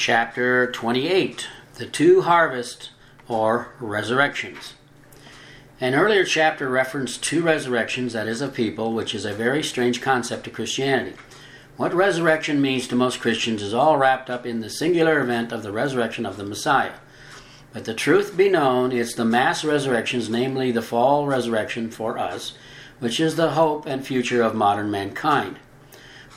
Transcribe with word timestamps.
chapter 0.00 0.72
28 0.72 1.46
The 1.74 1.84
Two 1.84 2.22
Harvests 2.22 2.88
or 3.28 3.68
Resurrections. 3.80 4.72
An 5.78 5.94
earlier 5.94 6.24
chapter 6.24 6.70
referenced 6.70 7.22
two 7.22 7.42
resurrections, 7.42 8.14
that 8.14 8.26
is, 8.26 8.40
of 8.40 8.54
people, 8.54 8.94
which 8.94 9.14
is 9.14 9.26
a 9.26 9.34
very 9.34 9.62
strange 9.62 10.00
concept 10.00 10.44
to 10.44 10.50
Christianity. 10.50 11.16
What 11.76 11.92
resurrection 11.92 12.62
means 12.62 12.88
to 12.88 12.96
most 12.96 13.20
Christians 13.20 13.60
is 13.60 13.74
all 13.74 13.98
wrapped 13.98 14.30
up 14.30 14.46
in 14.46 14.60
the 14.60 14.70
singular 14.70 15.20
event 15.20 15.52
of 15.52 15.62
the 15.62 15.70
resurrection 15.70 16.24
of 16.24 16.38
the 16.38 16.44
Messiah. 16.44 16.94
But 17.74 17.84
the 17.84 17.92
truth 17.92 18.38
be 18.38 18.48
known, 18.48 18.92
it's 18.92 19.14
the 19.14 19.26
mass 19.26 19.66
resurrections, 19.66 20.30
namely 20.30 20.72
the 20.72 20.80
fall 20.80 21.26
resurrection 21.26 21.90
for 21.90 22.16
us, 22.16 22.54
which 23.00 23.20
is 23.20 23.36
the 23.36 23.50
hope 23.50 23.84
and 23.84 24.06
future 24.06 24.40
of 24.40 24.54
modern 24.54 24.90
mankind. 24.90 25.58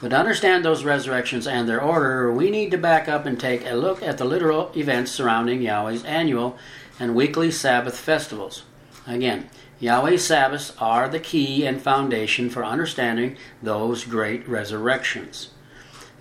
But 0.01 0.09
to 0.09 0.17
understand 0.17 0.65
those 0.65 0.83
resurrections 0.83 1.47
and 1.47 1.67
their 1.67 1.81
order, 1.81 2.31
we 2.31 2.49
need 2.49 2.71
to 2.71 2.77
back 2.77 3.07
up 3.07 3.25
and 3.25 3.39
take 3.39 3.65
a 3.65 3.75
look 3.75 4.03
at 4.03 4.17
the 4.17 4.25
literal 4.25 4.71
events 4.75 5.11
surrounding 5.11 5.61
Yahweh's 5.61 6.03
annual 6.03 6.57
and 6.99 7.15
weekly 7.15 7.51
Sabbath 7.51 7.97
festivals. 7.97 8.63
Again, 9.07 9.49
Yahweh's 9.79 10.25
Sabbaths 10.25 10.73
are 10.79 11.09
the 11.09 11.19
key 11.19 11.65
and 11.65 11.81
foundation 11.81 12.49
for 12.49 12.63
understanding 12.63 13.37
those 13.61 14.05
great 14.05 14.47
resurrections. 14.47 15.49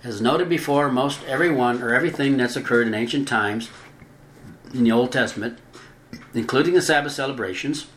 As 0.03 0.19
noted 0.19 0.49
before, 0.49 0.91
most 0.91 1.23
everyone 1.25 1.81
or 1.81 1.93
everything 1.93 2.35
that's 2.35 2.57
occurred 2.57 2.87
in 2.87 2.93
ancient 2.93 3.27
times 3.27 3.69
in 4.73 4.83
the 4.83 4.91
Old 4.91 5.13
Testament, 5.13 5.59
including 6.33 6.73
the 6.73 6.81
Sabbath 6.81 7.13
celebrations, 7.13 7.87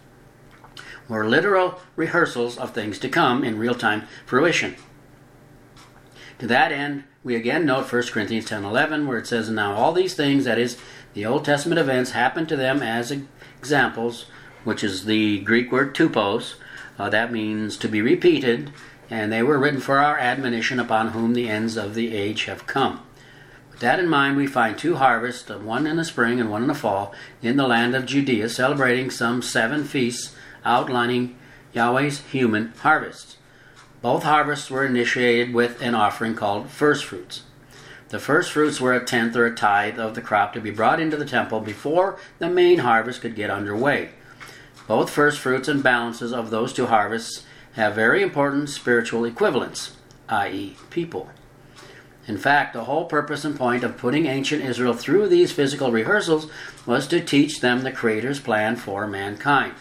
were 1.09 1.29
literal 1.29 1.81
rehearsals 1.97 2.59
of 2.59 2.71
things 2.71 2.99
to 3.01 3.09
come 3.09 3.43
in 3.43 3.59
real 3.59 3.75
time 3.75 4.03
fruition. 4.25 4.77
To 6.39 6.47
that 6.49 6.71
end, 6.71 7.05
we 7.25 7.35
again 7.35 7.65
note 7.65 7.87
1 7.87 8.13
Corinthians 8.13 8.45
10:11 8.45 9.07
where 9.07 9.17
it 9.17 9.27
says, 9.27 9.49
"Now 9.49 9.73
all 9.73 9.93
these 9.93 10.15
things, 10.15 10.45
that 10.45 10.59
is, 10.59 10.77
the 11.15 11.25
Old 11.25 11.47
Testament 11.47 11.79
events, 11.79 12.11
happened 12.11 12.49
to 12.51 12.57
them 12.57 12.83
as 12.83 13.11
examples, 13.59 14.27
which 14.63 14.85
is 14.85 15.07
the 15.07 15.39
Greek 15.39 15.73
word 15.73 15.95
tupos. 15.95 16.57
Uh, 16.99 17.09
that 17.09 17.33
means 17.33 17.79
to 17.79 17.89
be 17.89 18.03
repeated, 18.03 18.71
and 19.09 19.33
they 19.33 19.43
were 19.43 19.59
written 19.59 19.81
for 19.81 19.99
our 19.99 20.19
admonition 20.19 20.79
upon 20.79 21.09
whom 21.09 21.33
the 21.33 21.49
ends 21.49 21.79
of 21.79 21.95
the 21.95 22.15
age 22.15 22.45
have 22.45 22.67
come." 22.67 23.01
With 23.71 23.81
that 23.81 23.99
in 23.99 24.09
mind, 24.09 24.37
we 24.37 24.47
find 24.47 24.77
two 24.77 24.97
harvests, 24.97 25.49
one 25.49 25.87
in 25.87 25.97
the 25.97 26.05
spring 26.05 26.39
and 26.39 26.51
one 26.51 26.63
in 26.63 26.69
the 26.69 26.75
fall, 26.75 27.15
in 27.43 27.57
the 27.57 27.67
land 27.67 27.95
of 27.95 28.05
Judea, 28.05 28.51
celebrating 28.51 29.11
some 29.11 29.41
seven 29.41 29.85
feasts 29.85 30.35
outlining 30.67 31.35
Yahweh's 31.73 32.21
human 32.31 32.73
harvests. 32.83 33.37
Both 34.07 34.23
harvests 34.23 34.71
were 34.71 34.87
initiated 34.87 35.53
with 35.53 35.83
an 35.83 35.97
offering 35.97 36.37
called 36.37 36.71
first 36.71 37.05
fruits. 37.05 37.43
The 38.11 38.21
first 38.21 38.53
fruits 38.53 38.81
were 38.81 38.95
a 38.95 39.05
tenth 39.05 39.35
or 39.35 39.47
a 39.47 39.53
tithe 39.53 39.99
of 39.99 40.15
the 40.15 40.21
crop 40.21 40.53
to 40.53 40.61
be 40.61 40.71
brought 40.71 41.01
into 41.01 41.17
the 41.17 41.25
temple 41.25 41.59
before 41.59 42.17
the 42.39 42.49
main 42.49 42.79
harvest 42.79 43.21
could 43.21 43.35
get 43.35 43.51
underway. 43.51 44.11
Both 44.87 45.11
first 45.11 45.41
fruits 45.41 45.67
and 45.67 45.83
balances 45.83 46.33
of 46.33 46.51
those 46.51 46.73
two 46.73 46.87
harvests 46.87 47.45
have 47.73 47.97
very 47.97 48.23
important 48.23 48.71
spiritual 48.71 49.25
equivalents, 49.25 49.97
i.e., 50.29 50.77
people. 50.91 51.29
In 52.29 52.39
fact, 52.39 52.75
the 52.75 52.85
whole 52.85 53.07
purpose 53.07 53.45
and 53.45 53.57
point 53.57 53.83
of 53.83 53.99
putting 53.99 54.27
ancient 54.27 54.63
Israel 54.63 54.95
through 54.95 55.27
these 55.27 55.51
physical 55.51 55.91
rehearsals 55.91 56.49
was 56.87 57.09
to 57.09 57.21
teach 57.21 57.61
them 57.61 57.83
the 57.83 57.91
Creator's 57.91 58.39
plan 58.39 58.77
for 58.77 59.09
mankind. 59.09 59.75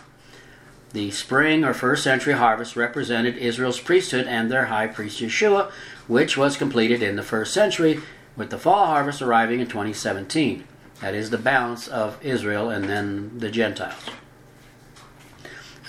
The 0.95 1.11
spring 1.11 1.65
or 1.65 1.73
first 1.73 2.05
century 2.05 2.35
harvest 2.35 2.77
represented 2.77 3.35
Israel's 3.35 3.81
priesthood 3.81 4.27
and 4.27 4.49
their 4.49 4.67
high 4.67 4.87
priest 4.87 5.19
Yeshua, 5.19 5.69
which 6.07 6.37
was 6.37 6.55
completed 6.55 7.03
in 7.03 7.17
the 7.17 7.21
first 7.21 7.53
century, 7.53 7.99
with 8.37 8.49
the 8.49 8.57
fall 8.57 8.85
harvest 8.85 9.21
arriving 9.21 9.59
in 9.59 9.67
2017. 9.67 10.63
That 11.01 11.13
is 11.13 11.31
the 11.31 11.37
balance 11.37 11.89
of 11.89 12.17
Israel 12.23 12.69
and 12.69 12.85
then 12.85 13.39
the 13.39 13.51
Gentiles. 13.51 14.05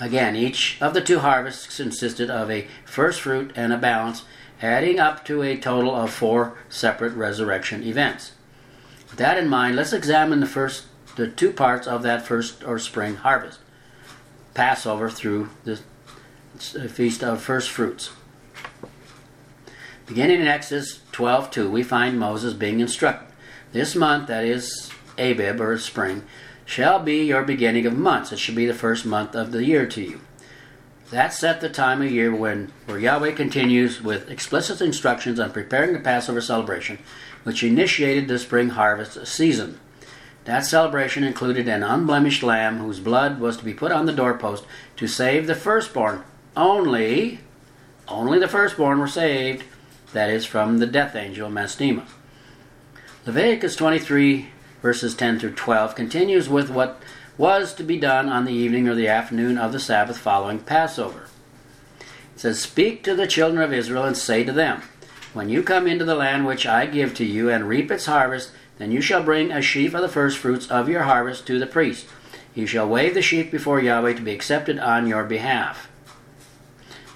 Again, 0.01 0.35
each 0.35 0.77
of 0.81 0.93
the 0.93 0.99
two 0.99 1.19
harvests 1.19 1.77
consisted 1.77 2.29
of 2.29 2.51
a 2.51 2.67
first 2.83 3.21
fruit 3.21 3.53
and 3.55 3.71
a 3.71 3.77
balance, 3.77 4.25
adding 4.61 4.99
up 4.99 5.23
to 5.23 5.41
a 5.41 5.55
total 5.55 5.95
of 5.95 6.11
four 6.11 6.57
separate 6.67 7.13
resurrection 7.13 7.81
events. 7.81 8.33
With 9.09 9.19
that 9.19 9.37
in 9.37 9.47
mind, 9.47 9.77
let's 9.77 9.93
examine 9.93 10.41
the 10.41 10.45
first 10.45 10.87
the 11.15 11.29
two 11.29 11.53
parts 11.53 11.87
of 11.87 12.03
that 12.03 12.27
first 12.27 12.61
or 12.65 12.77
spring 12.77 13.15
harvest. 13.15 13.59
Passover 14.57 15.07
through 15.07 15.49
the 15.65 15.77
Feast 16.89 17.23
of 17.23 17.39
First 17.39 17.69
Fruits. 17.69 18.09
Beginning 20.07 20.41
in 20.41 20.47
Exodus 20.47 21.01
12:2, 21.11 21.69
we 21.69 21.83
find 21.83 22.17
Moses 22.17 22.55
being 22.55 22.79
instructed, 22.79 23.27
"This 23.71 23.93
month, 23.93 24.27
that 24.29 24.43
is 24.43 24.89
Abib 25.19 25.61
or 25.61 25.77
spring, 25.77 26.23
shall 26.65 26.97
be 26.97 27.23
your 27.23 27.43
beginning 27.43 27.85
of 27.85 27.95
months. 27.95 28.31
It 28.31 28.39
should 28.39 28.55
be 28.55 28.65
the 28.65 28.73
first 28.73 29.05
month 29.05 29.35
of 29.35 29.51
the 29.51 29.63
year 29.63 29.85
to 29.85 30.01
you." 30.01 30.21
That 31.11 31.35
set 31.35 31.61
the 31.61 31.69
time 31.69 32.01
of 32.01 32.09
year 32.09 32.33
when 32.33 32.71
where 32.87 32.97
Yahweh 32.97 33.33
continues 33.33 34.01
with 34.01 34.27
explicit 34.27 34.81
instructions 34.81 35.39
on 35.39 35.51
preparing 35.51 35.93
the 35.93 35.99
Passover 35.99 36.41
celebration, 36.41 36.97
which 37.43 37.63
initiated 37.63 38.27
the 38.27 38.39
spring 38.39 38.69
harvest 38.69 39.27
season. 39.27 39.79
That 40.47 40.65
celebration 40.65 41.25
included 41.25 41.67
an 41.67 41.83
unblemished 41.83 42.41
lamb 42.41 42.77
whose 42.77 43.01
blood 43.01 43.41
was 43.41 43.57
to 43.57 43.65
be 43.65 43.73
put 43.73 43.91
on 43.91 44.05
the 44.05 44.13
doorpost 44.13 44.63
to 44.95 45.05
save 45.05 45.45
the 45.45 45.55
firstborn. 45.55 46.23
Only, 46.55 47.39
only 48.07 48.39
the 48.39 48.47
firstborn 48.47 48.99
were 48.99 49.09
saved, 49.09 49.65
that 50.13 50.29
is, 50.29 50.45
from 50.45 50.77
the 50.77 50.87
death 50.87 51.17
angel 51.17 51.49
Mastema. 51.49 52.05
Leviticus 53.25 53.75
23, 53.75 54.47
verses 54.81 55.15
10 55.15 55.37
through 55.37 55.55
12, 55.55 55.95
continues 55.95 56.47
with 56.47 56.69
what 56.69 57.01
was 57.37 57.73
to 57.73 57.83
be 57.83 57.99
done 57.99 58.29
on 58.29 58.45
the 58.45 58.53
evening 58.53 58.87
or 58.87 58.95
the 58.95 59.09
afternoon 59.09 59.57
of 59.57 59.73
the 59.73 59.81
Sabbath 59.81 60.17
following 60.17 60.59
Passover. 60.59 61.27
It 62.35 62.39
says, 62.39 62.61
Speak 62.61 63.03
to 63.03 63.15
the 63.15 63.27
children 63.27 63.61
of 63.61 63.73
Israel 63.73 64.05
and 64.05 64.15
say 64.15 64.45
to 64.45 64.53
them, 64.53 64.81
When 65.37 65.49
you 65.49 65.61
come 65.61 65.85
into 65.85 66.03
the 66.03 66.15
land 66.15 66.47
which 66.47 66.65
I 66.65 66.87
give 66.87 67.13
to 67.13 67.23
you 67.23 67.51
and 67.51 67.69
reap 67.69 67.91
its 67.91 68.07
harvest, 68.07 68.49
then 68.79 68.91
you 68.91 69.01
shall 69.01 69.21
bring 69.21 69.51
a 69.51 69.61
sheaf 69.61 69.93
of 69.93 70.01
the 70.01 70.09
firstfruits 70.09 70.65
of 70.71 70.89
your 70.89 71.03
harvest 71.03 71.45
to 71.45 71.59
the 71.59 71.67
priest. 71.67 72.07
He 72.51 72.65
shall 72.65 72.89
wave 72.89 73.13
the 73.13 73.21
sheaf 73.21 73.51
before 73.51 73.79
Yahweh 73.79 74.13
to 74.13 74.23
be 74.23 74.31
accepted 74.31 74.79
on 74.79 75.05
your 75.05 75.23
behalf. 75.25 75.91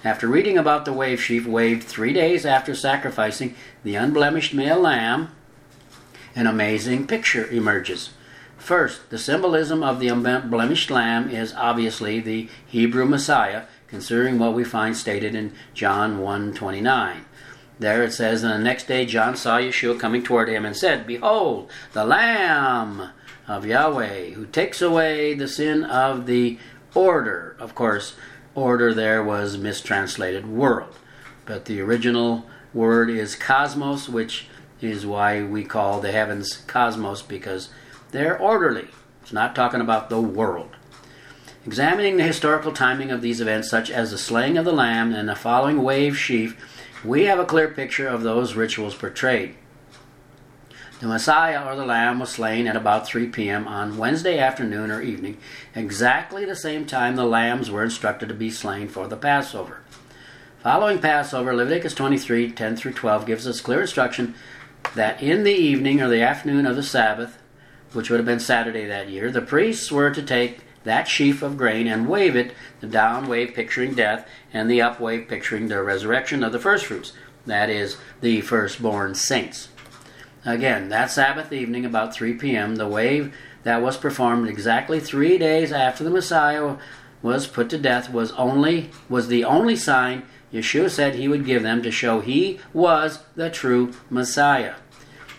After 0.04 0.28
reading 0.28 0.56
about 0.56 0.84
the 0.84 0.92
wave 0.92 1.20
sheaf 1.20 1.46
waved 1.46 1.82
three 1.82 2.12
days 2.12 2.46
after 2.46 2.76
sacrificing 2.76 3.56
the 3.82 3.96
unblemished 3.96 4.54
male 4.54 4.78
lamb, 4.78 5.30
an 6.36 6.46
amazing 6.46 7.08
picture 7.08 7.48
emerges. 7.48 8.10
First, 8.56 9.10
the 9.10 9.18
symbolism 9.18 9.82
of 9.82 9.98
the 9.98 10.06
unblemished 10.06 10.92
lamb 10.92 11.28
is 11.28 11.52
obviously 11.54 12.20
the 12.20 12.48
Hebrew 12.68 13.04
Messiah, 13.04 13.64
considering 13.88 14.38
what 14.38 14.54
we 14.54 14.62
find 14.62 14.96
stated 14.96 15.34
in 15.34 15.52
John 15.74 16.20
1:29. 16.20 17.24
There 17.82 18.04
it 18.04 18.12
says, 18.12 18.44
And 18.44 18.52
the 18.52 18.58
next 18.58 18.86
day 18.86 19.04
John 19.04 19.34
saw 19.34 19.58
Yeshua 19.58 19.98
coming 19.98 20.22
toward 20.22 20.48
him 20.48 20.64
and 20.64 20.76
said, 20.76 21.04
Behold, 21.04 21.68
the 21.92 22.04
Lamb 22.04 23.10
of 23.48 23.66
Yahweh, 23.66 24.30
who 24.30 24.46
takes 24.46 24.80
away 24.80 25.34
the 25.34 25.48
sin 25.48 25.82
of 25.82 26.26
the 26.26 26.58
order. 26.94 27.56
Of 27.58 27.74
course, 27.74 28.14
order 28.54 28.94
there 28.94 29.24
was 29.24 29.58
mistranslated 29.58 30.46
world. 30.46 30.94
But 31.44 31.64
the 31.64 31.80
original 31.80 32.46
word 32.72 33.10
is 33.10 33.34
cosmos, 33.34 34.08
which 34.08 34.46
is 34.80 35.04
why 35.04 35.42
we 35.42 35.64
call 35.64 36.00
the 36.00 36.12
heavens 36.12 36.58
cosmos, 36.68 37.20
because 37.20 37.68
they're 38.12 38.38
orderly. 38.38 38.86
It's 39.22 39.32
not 39.32 39.56
talking 39.56 39.80
about 39.80 40.08
the 40.08 40.20
world. 40.20 40.76
Examining 41.66 42.16
the 42.16 42.22
historical 42.22 42.70
timing 42.70 43.10
of 43.10 43.22
these 43.22 43.40
events, 43.40 43.68
such 43.68 43.90
as 43.90 44.12
the 44.12 44.18
slaying 44.18 44.56
of 44.56 44.64
the 44.64 44.72
lamb 44.72 45.12
and 45.12 45.28
the 45.28 45.34
following 45.34 45.82
wave 45.82 46.16
sheaf, 46.16 46.56
we 47.04 47.24
have 47.24 47.38
a 47.38 47.44
clear 47.44 47.68
picture 47.68 48.08
of 48.08 48.22
those 48.22 48.54
rituals 48.54 48.94
portrayed. 48.94 49.54
The 51.00 51.08
Messiah 51.08 51.66
or 51.66 51.74
the 51.74 51.84
Lamb 51.84 52.20
was 52.20 52.30
slain 52.30 52.68
at 52.68 52.76
about 52.76 53.08
3 53.08 53.26
p.m. 53.28 53.66
on 53.66 53.98
Wednesday 53.98 54.38
afternoon 54.38 54.92
or 54.92 55.02
evening, 55.02 55.36
exactly 55.74 56.44
the 56.44 56.54
same 56.54 56.86
time 56.86 57.16
the 57.16 57.24
lambs 57.24 57.72
were 57.72 57.82
instructed 57.82 58.28
to 58.28 58.34
be 58.34 58.50
slain 58.50 58.86
for 58.86 59.08
the 59.08 59.16
Passover. 59.16 59.80
Following 60.62 61.00
Passover, 61.00 61.56
Leviticus 61.56 61.94
23 61.94 62.52
10 62.52 62.76
through 62.76 62.92
12 62.92 63.26
gives 63.26 63.48
us 63.48 63.60
clear 63.60 63.80
instruction 63.80 64.36
that 64.94 65.20
in 65.20 65.42
the 65.42 65.50
evening 65.50 66.00
or 66.00 66.08
the 66.08 66.22
afternoon 66.22 66.66
of 66.66 66.76
the 66.76 66.84
Sabbath, 66.84 67.36
which 67.92 68.08
would 68.08 68.20
have 68.20 68.26
been 68.26 68.38
Saturday 68.38 68.86
that 68.86 69.08
year, 69.08 69.32
the 69.32 69.42
priests 69.42 69.90
were 69.90 70.10
to 70.10 70.22
take 70.22 70.60
that 70.84 71.08
sheaf 71.08 71.42
of 71.42 71.56
grain 71.56 71.86
and 71.86 72.08
wave 72.08 72.36
it, 72.36 72.54
the 72.80 72.86
down 72.86 73.26
wave 73.26 73.54
picturing 73.54 73.94
death, 73.94 74.28
and 74.52 74.70
the 74.70 74.82
up 74.82 75.00
wave 75.00 75.28
picturing 75.28 75.68
the 75.68 75.82
resurrection 75.82 76.42
of 76.42 76.52
the 76.52 76.58
firstfruits, 76.58 77.12
that 77.46 77.70
is, 77.70 77.96
the 78.20 78.40
firstborn 78.40 79.14
saints. 79.14 79.68
Again, 80.44 80.88
that 80.88 81.10
Sabbath 81.10 81.52
evening, 81.52 81.84
about 81.84 82.14
3 82.14 82.34
p.m., 82.34 82.76
the 82.76 82.88
wave 82.88 83.34
that 83.62 83.82
was 83.82 83.96
performed 83.96 84.48
exactly 84.48 84.98
three 84.98 85.38
days 85.38 85.72
after 85.72 86.02
the 86.02 86.10
Messiah 86.10 86.76
was 87.22 87.46
put 87.46 87.70
to 87.70 87.78
death 87.78 88.12
was 88.12 88.32
only 88.32 88.90
was 89.08 89.28
the 89.28 89.44
only 89.44 89.76
sign 89.76 90.24
Yeshua 90.52 90.90
said 90.90 91.14
he 91.14 91.28
would 91.28 91.46
give 91.46 91.62
them 91.62 91.82
to 91.82 91.90
show 91.90 92.20
he 92.20 92.60
was 92.74 93.20
the 93.36 93.48
true 93.48 93.92
Messiah. 94.10 94.74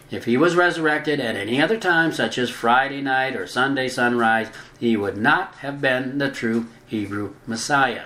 If 0.09 0.25
he 0.25 0.37
was 0.37 0.55
resurrected 0.55 1.19
at 1.19 1.35
any 1.35 1.61
other 1.61 1.77
time, 1.77 2.11
such 2.11 2.37
as 2.37 2.49
Friday 2.49 3.01
night 3.01 3.35
or 3.35 3.47
Sunday 3.47 3.87
sunrise, 3.87 4.49
he 4.83 4.97
would 4.97 5.15
not 5.15 5.56
have 5.59 5.80
been 5.80 6.18
the 6.18 6.30
true 6.30 6.65
Hebrew 6.85 7.35
Messiah. 7.47 8.03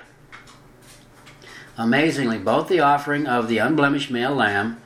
Amazingly, 1.75 2.37
both 2.37 2.67
the 2.67 2.81
offering 2.81 3.25
of 3.25 3.47
the 3.47 3.57
unblemished 3.57 4.11
male 4.11 4.35
lamb 4.35 4.79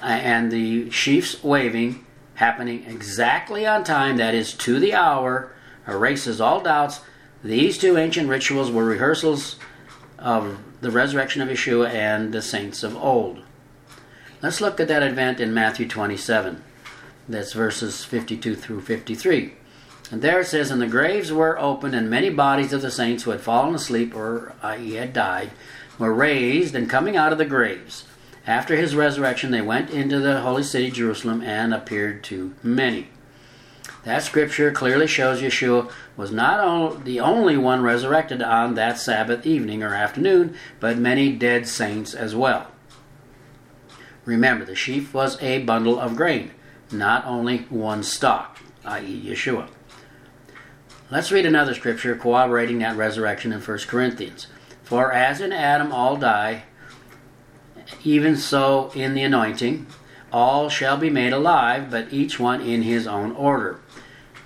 and 0.00 0.50
the 0.50 0.88
sheaf's 0.88 1.44
waving 1.44 2.06
happening 2.36 2.86
exactly 2.86 3.66
on 3.66 3.84
time, 3.84 4.16
that 4.16 4.34
is, 4.34 4.54
to 4.54 4.80
the 4.80 4.94
hour, 4.94 5.52
erases 5.86 6.40
all 6.40 6.62
doubts. 6.62 7.00
These 7.44 7.76
two 7.76 7.98
ancient 7.98 8.30
rituals 8.30 8.70
were 8.70 8.86
rehearsals 8.86 9.56
of 10.18 10.56
the 10.80 10.90
resurrection 10.90 11.42
of 11.42 11.50
Yeshua 11.50 11.90
and 11.90 12.32
the 12.32 12.40
saints 12.40 12.82
of 12.82 12.96
old. 12.96 13.42
Let's 14.40 14.62
look 14.62 14.80
at 14.80 14.88
that 14.88 15.02
event 15.02 15.38
in 15.38 15.52
Matthew 15.52 15.86
27. 15.86 16.64
That's 17.28 17.52
verses 17.52 18.06
52 18.06 18.56
through 18.56 18.80
53. 18.80 19.59
And 20.10 20.22
there 20.22 20.40
it 20.40 20.46
says, 20.46 20.70
And 20.70 20.82
the 20.82 20.86
graves 20.86 21.32
were 21.32 21.58
opened, 21.58 21.94
and 21.94 22.10
many 22.10 22.30
bodies 22.30 22.72
of 22.72 22.82
the 22.82 22.90
saints 22.90 23.22
who 23.22 23.30
had 23.30 23.40
fallen 23.40 23.74
asleep, 23.74 24.14
or 24.14 24.54
i.e., 24.62 24.94
had 24.94 25.12
died, 25.12 25.52
were 25.98 26.12
raised, 26.12 26.74
and 26.74 26.90
coming 26.90 27.16
out 27.16 27.32
of 27.32 27.38
the 27.38 27.44
graves. 27.44 28.04
After 28.46 28.74
his 28.74 28.96
resurrection, 28.96 29.52
they 29.52 29.60
went 29.60 29.90
into 29.90 30.18
the 30.18 30.40
holy 30.40 30.64
city, 30.64 30.90
Jerusalem, 30.90 31.42
and 31.42 31.72
appeared 31.72 32.24
to 32.24 32.54
many. 32.62 33.08
That 34.04 34.22
scripture 34.22 34.72
clearly 34.72 35.06
shows 35.06 35.42
Yeshua 35.42 35.90
was 36.16 36.32
not 36.32 37.04
the 37.04 37.20
only 37.20 37.56
one 37.56 37.82
resurrected 37.82 38.42
on 38.42 38.74
that 38.74 38.98
Sabbath 38.98 39.46
evening 39.46 39.82
or 39.82 39.94
afternoon, 39.94 40.56
but 40.80 40.96
many 40.96 41.32
dead 41.32 41.68
saints 41.68 42.14
as 42.14 42.34
well. 42.34 42.68
Remember, 44.24 44.64
the 44.64 44.74
sheaf 44.74 45.12
was 45.12 45.40
a 45.42 45.62
bundle 45.62 46.00
of 46.00 46.16
grain, 46.16 46.50
not 46.90 47.26
only 47.26 47.58
one 47.68 48.02
stalk, 48.02 48.58
i.e., 48.84 49.22
Yeshua. 49.26 49.68
Let's 51.12 51.32
read 51.32 51.44
another 51.44 51.74
scripture 51.74 52.14
corroborating 52.14 52.78
that 52.78 52.96
resurrection 52.96 53.52
in 53.52 53.60
1 53.60 53.78
Corinthians. 53.88 54.46
For 54.84 55.12
as 55.12 55.40
in 55.40 55.52
Adam 55.52 55.90
all 55.90 56.16
die, 56.16 56.62
even 58.04 58.36
so 58.36 58.92
in 58.94 59.14
the 59.14 59.24
anointing, 59.24 59.88
all 60.32 60.68
shall 60.68 60.96
be 60.96 61.10
made 61.10 61.32
alive, 61.32 61.90
but 61.90 62.12
each 62.12 62.38
one 62.38 62.60
in 62.60 62.82
his 62.82 63.08
own 63.08 63.32
order. 63.32 63.80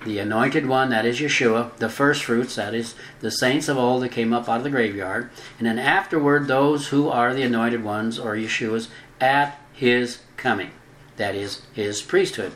The 0.06 0.18
anointed 0.18 0.64
one, 0.64 0.88
that 0.88 1.04
is 1.04 1.20
Yeshua, 1.20 1.76
the 1.76 1.90
first 1.90 2.24
fruits, 2.24 2.54
that 2.54 2.72
is 2.72 2.94
the 3.20 3.30
saints 3.30 3.68
of 3.68 3.76
old 3.76 4.02
that 4.02 4.12
came 4.12 4.32
up 4.32 4.48
out 4.48 4.58
of 4.58 4.64
the 4.64 4.70
graveyard, 4.70 5.28
and 5.58 5.66
then 5.66 5.78
afterward 5.78 6.46
those 6.46 6.88
who 6.88 7.10
are 7.10 7.34
the 7.34 7.42
anointed 7.42 7.84
ones, 7.84 8.18
or 8.18 8.36
Yeshua's, 8.36 8.88
at 9.20 9.58
his 9.74 10.20
coming, 10.38 10.70
that 11.16 11.34
is 11.34 11.60
his 11.74 12.00
priesthood. 12.00 12.52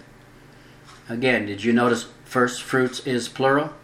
Again, 1.11 1.45
did 1.45 1.63
you 1.63 1.75
notice 1.75 2.09
first 2.25 2.63
fruits 2.63 3.07
is 3.07 3.29
plural? 3.29 3.75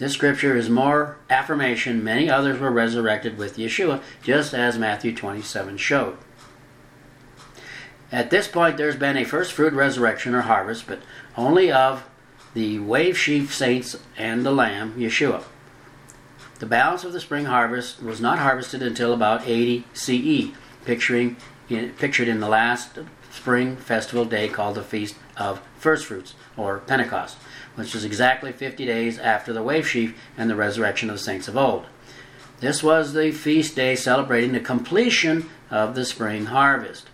This 0.00 0.14
scripture 0.14 0.56
is 0.56 0.70
more 0.70 1.18
affirmation. 1.28 2.02
Many 2.02 2.30
others 2.30 2.58
were 2.58 2.70
resurrected 2.70 3.36
with 3.36 3.58
Yeshua, 3.58 4.00
just 4.22 4.54
as 4.54 4.78
Matthew 4.78 5.14
27 5.14 5.76
showed. 5.76 6.16
At 8.10 8.30
this 8.30 8.48
point, 8.48 8.78
there's 8.78 8.96
been 8.96 9.18
a 9.18 9.24
first 9.24 9.52
fruit 9.52 9.74
resurrection 9.74 10.34
or 10.34 10.40
harvest, 10.40 10.86
but 10.86 11.00
only 11.36 11.70
of 11.70 12.08
the 12.54 12.78
wave 12.78 13.18
sheaf 13.18 13.54
saints 13.54 13.94
and 14.16 14.44
the 14.44 14.52
lamb, 14.52 14.94
Yeshua. 14.94 15.44
The 16.60 16.66
balance 16.66 17.04
of 17.04 17.12
the 17.12 17.20
spring 17.20 17.44
harvest 17.44 18.02
was 18.02 18.22
not 18.22 18.38
harvested 18.38 18.82
until 18.82 19.12
about 19.12 19.46
80 19.46 19.84
CE, 19.92 20.56
picturing 20.86 21.36
in, 21.68 21.90
pictured 21.90 22.26
in 22.26 22.40
the 22.40 22.48
last 22.48 22.98
spring 23.30 23.76
festival 23.76 24.24
day 24.24 24.48
called 24.48 24.76
the 24.76 24.82
Feast 24.82 25.16
of 25.36 25.60
First 25.76 26.06
Fruits, 26.06 26.32
or 26.56 26.78
Pentecost 26.78 27.36
which 27.74 27.94
is 27.94 28.04
exactly 28.04 28.52
50 28.52 28.84
days 28.86 29.18
after 29.18 29.52
the 29.52 29.62
wave 29.62 29.88
sheaf 29.88 30.18
and 30.36 30.50
the 30.50 30.56
resurrection 30.56 31.08
of 31.10 31.16
the 31.16 31.22
saints 31.22 31.48
of 31.48 31.56
old. 31.56 31.86
This 32.60 32.82
was 32.82 33.12
the 33.12 33.32
feast 33.32 33.74
day 33.74 33.96
celebrating 33.96 34.52
the 34.52 34.60
completion 34.60 35.48
of 35.70 35.94
the 35.94 36.04
spring 36.04 36.46
harvest. 36.46 37.08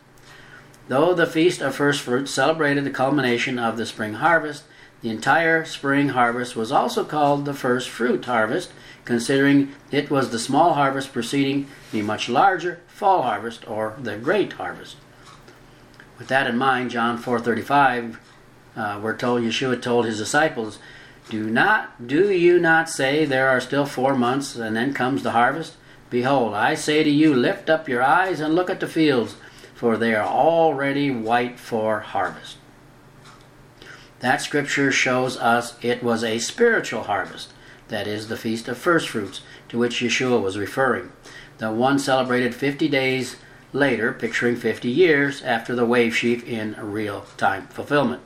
Though 0.89 1.15
the 1.15 1.27
Feast 1.27 1.61
of 1.61 1.75
First 1.75 2.01
Fruits 2.01 2.31
celebrated 2.31 2.85
the 2.85 2.91
culmination 2.91 3.59
of 3.59 3.77
the 3.77 3.87
spring 3.87 4.15
harvest, 4.15 4.65
the 5.03 5.11
entire 5.11 5.65
spring 5.65 6.11
harvest 6.11 6.57
was 6.57 6.73
also 6.73 7.05
called 7.05 7.45
the 7.45 7.55
First 7.55 7.89
Fruit 7.89 8.25
Harvest, 8.25 8.73
considering 9.05 9.73
it 9.91 10.11
was 10.11 10.31
the 10.31 10.39
small 10.39 10.75
harvest 10.75 11.13
preceding 11.13 11.67
the 11.93 12.03
much 12.03 12.29
larger 12.29 12.81
fall 12.89 13.23
harvest 13.23 13.69
or 13.69 13.97
the 14.01 14.17
great 14.17 14.55
harvest. 14.55 14.97
With 16.19 16.29
that 16.29 16.47
in 16.47 16.57
mind, 16.57 16.91
John 16.91 17.19
4:35 17.19 18.19
uh, 18.77 19.01
we're 19.03 19.17
told 19.17 19.43
Yeshua 19.43 19.81
told 19.81 20.05
his 20.05 20.19
disciples, 20.19 20.79
"Do 21.31 21.49
not, 21.49 22.07
do 22.07 22.31
you 22.31 22.59
not 22.59 22.91
say 22.91 23.25
there 23.25 23.49
are 23.49 23.61
still 23.61 23.87
four 23.87 24.15
months, 24.15 24.55
and 24.57 24.77
then 24.77 24.93
comes 24.93 25.23
the 25.23 25.31
harvest? 25.31 25.75
Behold, 26.11 26.55
I 26.55 26.75
say 26.75 27.03
to 27.03 27.11
you, 27.11 27.35
lift 27.35 27.69
up 27.71 27.89
your 27.89 28.03
eyes 28.03 28.39
and 28.39 28.55
look 28.55 28.71
at 28.71 28.81
the 28.81 28.87
fields, 28.87 29.37
for 29.75 29.97
they 29.97 30.15
are 30.15 30.27
already 30.27 31.11
white 31.11 31.59
for 31.59 32.01
harvest." 32.01 32.59
That 34.21 34.41
scripture 34.41 34.93
shows 34.93 35.37
us 35.37 35.75
it 35.83 36.03
was 36.03 36.23
a 36.25 36.39
spiritual 36.39 37.05
harvest, 37.05 37.53
that 37.89 38.07
is, 38.07 38.29
the 38.29 38.37
feast 38.37 38.69
of 38.69 38.79
first 38.79 39.09
fruits, 39.09 39.41
to 39.69 39.79
which 39.79 40.01
Yeshua 40.01 40.41
was 40.41 40.59
referring. 40.59 41.13
The 41.59 41.71
one 41.71 41.99
celebrated 41.99 42.55
50 42.55 42.89
days 42.89 43.37
later, 43.73 44.13
picturing 44.13 44.57
50 44.57 44.89
years 44.89 45.43
after 45.43 45.75
the 45.75 45.87
wave 45.87 46.17
sheaf 46.17 46.47
in 46.47 46.77
real 46.81 47.27
time 47.37 47.67
fulfillment. 47.69 48.23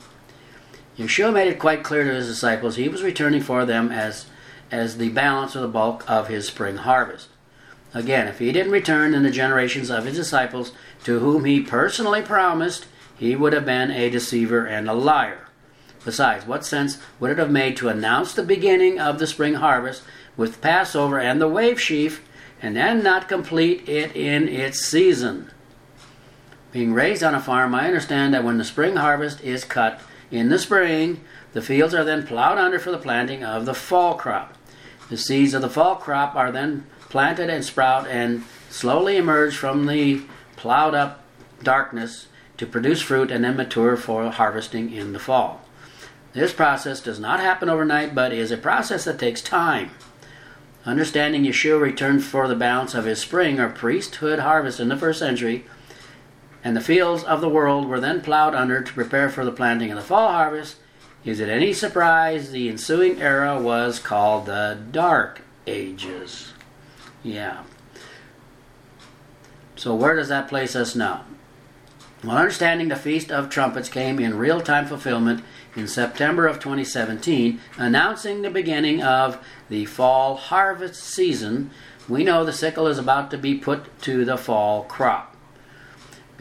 Yeshua 0.97 1.33
made 1.33 1.47
it 1.47 1.59
quite 1.59 1.83
clear 1.83 2.03
to 2.03 2.13
his 2.13 2.27
disciples 2.27 2.75
he 2.75 2.89
was 2.89 3.03
returning 3.03 3.41
for 3.41 3.65
them 3.65 3.91
as, 3.91 4.25
as 4.69 4.97
the 4.97 5.09
balance 5.09 5.55
or 5.55 5.61
the 5.61 5.67
bulk 5.67 6.03
of 6.07 6.27
his 6.27 6.47
spring 6.47 6.77
harvest. 6.77 7.29
Again, 7.93 8.27
if 8.27 8.39
he 8.39 8.51
didn't 8.51 8.71
return 8.71 9.13
in 9.13 9.23
the 9.23 9.31
generations 9.31 9.89
of 9.89 10.05
his 10.05 10.15
disciples 10.15 10.71
to 11.03 11.19
whom 11.19 11.45
he 11.45 11.61
personally 11.61 12.21
promised, 12.21 12.85
he 13.17 13.35
would 13.35 13.53
have 13.53 13.65
been 13.65 13.91
a 13.91 14.09
deceiver 14.09 14.65
and 14.65 14.89
a 14.89 14.93
liar. 14.93 15.47
Besides, 16.03 16.47
what 16.47 16.65
sense 16.65 16.97
would 17.19 17.31
it 17.31 17.37
have 17.37 17.51
made 17.51 17.77
to 17.77 17.89
announce 17.89 18.33
the 18.33 18.43
beginning 18.43 18.99
of 18.99 19.19
the 19.19 19.27
spring 19.27 19.55
harvest 19.55 20.03
with 20.35 20.61
Passover 20.61 21.19
and 21.19 21.39
the 21.39 21.47
wave 21.47 21.79
sheaf 21.79 22.23
and 22.61 22.75
then 22.75 23.03
not 23.03 23.29
complete 23.29 23.87
it 23.87 24.15
in 24.15 24.47
its 24.47 24.85
season? 24.85 25.51
Being 26.71 26.93
raised 26.93 27.21
on 27.21 27.35
a 27.35 27.41
farm, 27.41 27.75
I 27.75 27.87
understand 27.87 28.33
that 28.33 28.43
when 28.43 28.57
the 28.57 28.63
spring 28.63 28.95
harvest 28.95 29.41
is 29.41 29.65
cut, 29.65 29.99
in 30.31 30.49
the 30.49 30.57
spring, 30.57 31.21
the 31.53 31.61
fields 31.61 31.93
are 31.93 32.05
then 32.05 32.25
plowed 32.25 32.57
under 32.57 32.79
for 32.79 32.91
the 32.91 32.97
planting 32.97 33.43
of 33.43 33.65
the 33.65 33.73
fall 33.73 34.15
crop. 34.15 34.55
The 35.09 35.17
seeds 35.17 35.53
of 35.53 35.61
the 35.61 35.69
fall 35.69 35.95
crop 35.97 36.35
are 36.35 36.51
then 36.51 36.85
planted 37.09 37.49
and 37.49 37.65
sprout 37.65 38.07
and 38.07 38.43
slowly 38.69 39.17
emerge 39.17 39.57
from 39.57 39.85
the 39.85 40.21
plowed 40.55 40.95
up 40.95 41.23
darkness 41.61 42.27
to 42.57 42.65
produce 42.65 43.01
fruit 43.01 43.29
and 43.29 43.43
then 43.43 43.57
mature 43.57 43.97
for 43.97 44.29
harvesting 44.29 44.93
in 44.93 45.11
the 45.11 45.19
fall. 45.19 45.61
This 46.33 46.53
process 46.53 47.01
does 47.01 47.19
not 47.19 47.41
happen 47.41 47.67
overnight, 47.67 48.15
but 48.15 48.31
is 48.31 48.51
a 48.51 48.57
process 48.57 49.03
that 49.03 49.19
takes 49.19 49.41
time. 49.41 49.91
Understanding 50.85 51.43
Yeshua 51.43 51.79
returned 51.79 52.23
for 52.23 52.47
the 52.47 52.55
balance 52.55 52.93
of 52.93 53.05
his 53.05 53.19
spring 53.19 53.59
or 53.59 53.69
priesthood 53.69 54.39
harvest 54.39 54.79
in 54.79 54.87
the 54.87 54.97
first 54.97 55.19
century, 55.19 55.65
and 56.63 56.75
the 56.75 56.81
fields 56.81 57.23
of 57.23 57.41
the 57.41 57.49
world 57.49 57.87
were 57.87 57.99
then 57.99 58.21
plowed 58.21 58.55
under 58.55 58.81
to 58.81 58.93
prepare 58.93 59.29
for 59.29 59.43
the 59.43 59.51
planting 59.51 59.91
of 59.91 59.97
the 59.97 60.03
fall 60.03 60.31
harvest, 60.31 60.77
is 61.23 61.39
it 61.39 61.49
any 61.49 61.73
surprise 61.73 62.51
the 62.51 62.69
ensuing 62.69 63.21
era 63.21 63.59
was 63.59 63.99
called 63.99 64.47
the 64.47 64.79
Dark 64.91 65.41
Ages? 65.67 66.53
Yeah. 67.23 67.63
So, 69.75 69.93
where 69.95 70.15
does 70.15 70.29
that 70.29 70.47
place 70.47 70.75
us 70.75 70.95
now? 70.95 71.25
Well, 72.23 72.37
understanding 72.37 72.89
the 72.89 72.95
Feast 72.95 73.31
of 73.31 73.49
Trumpets 73.49 73.89
came 73.89 74.19
in 74.19 74.37
real 74.37 74.61
time 74.61 74.85
fulfillment 74.85 75.43
in 75.75 75.87
September 75.87 76.47
of 76.47 76.59
2017, 76.59 77.59
announcing 77.77 78.41
the 78.41 78.49
beginning 78.49 79.01
of 79.01 79.43
the 79.69 79.85
fall 79.85 80.35
harvest 80.35 81.01
season, 81.01 81.71
we 82.09 82.23
know 82.23 82.43
the 82.43 82.53
sickle 82.53 82.87
is 82.87 82.97
about 82.97 83.31
to 83.31 83.37
be 83.37 83.55
put 83.55 83.99
to 84.01 84.25
the 84.25 84.37
fall 84.37 84.83
crop. 84.83 85.30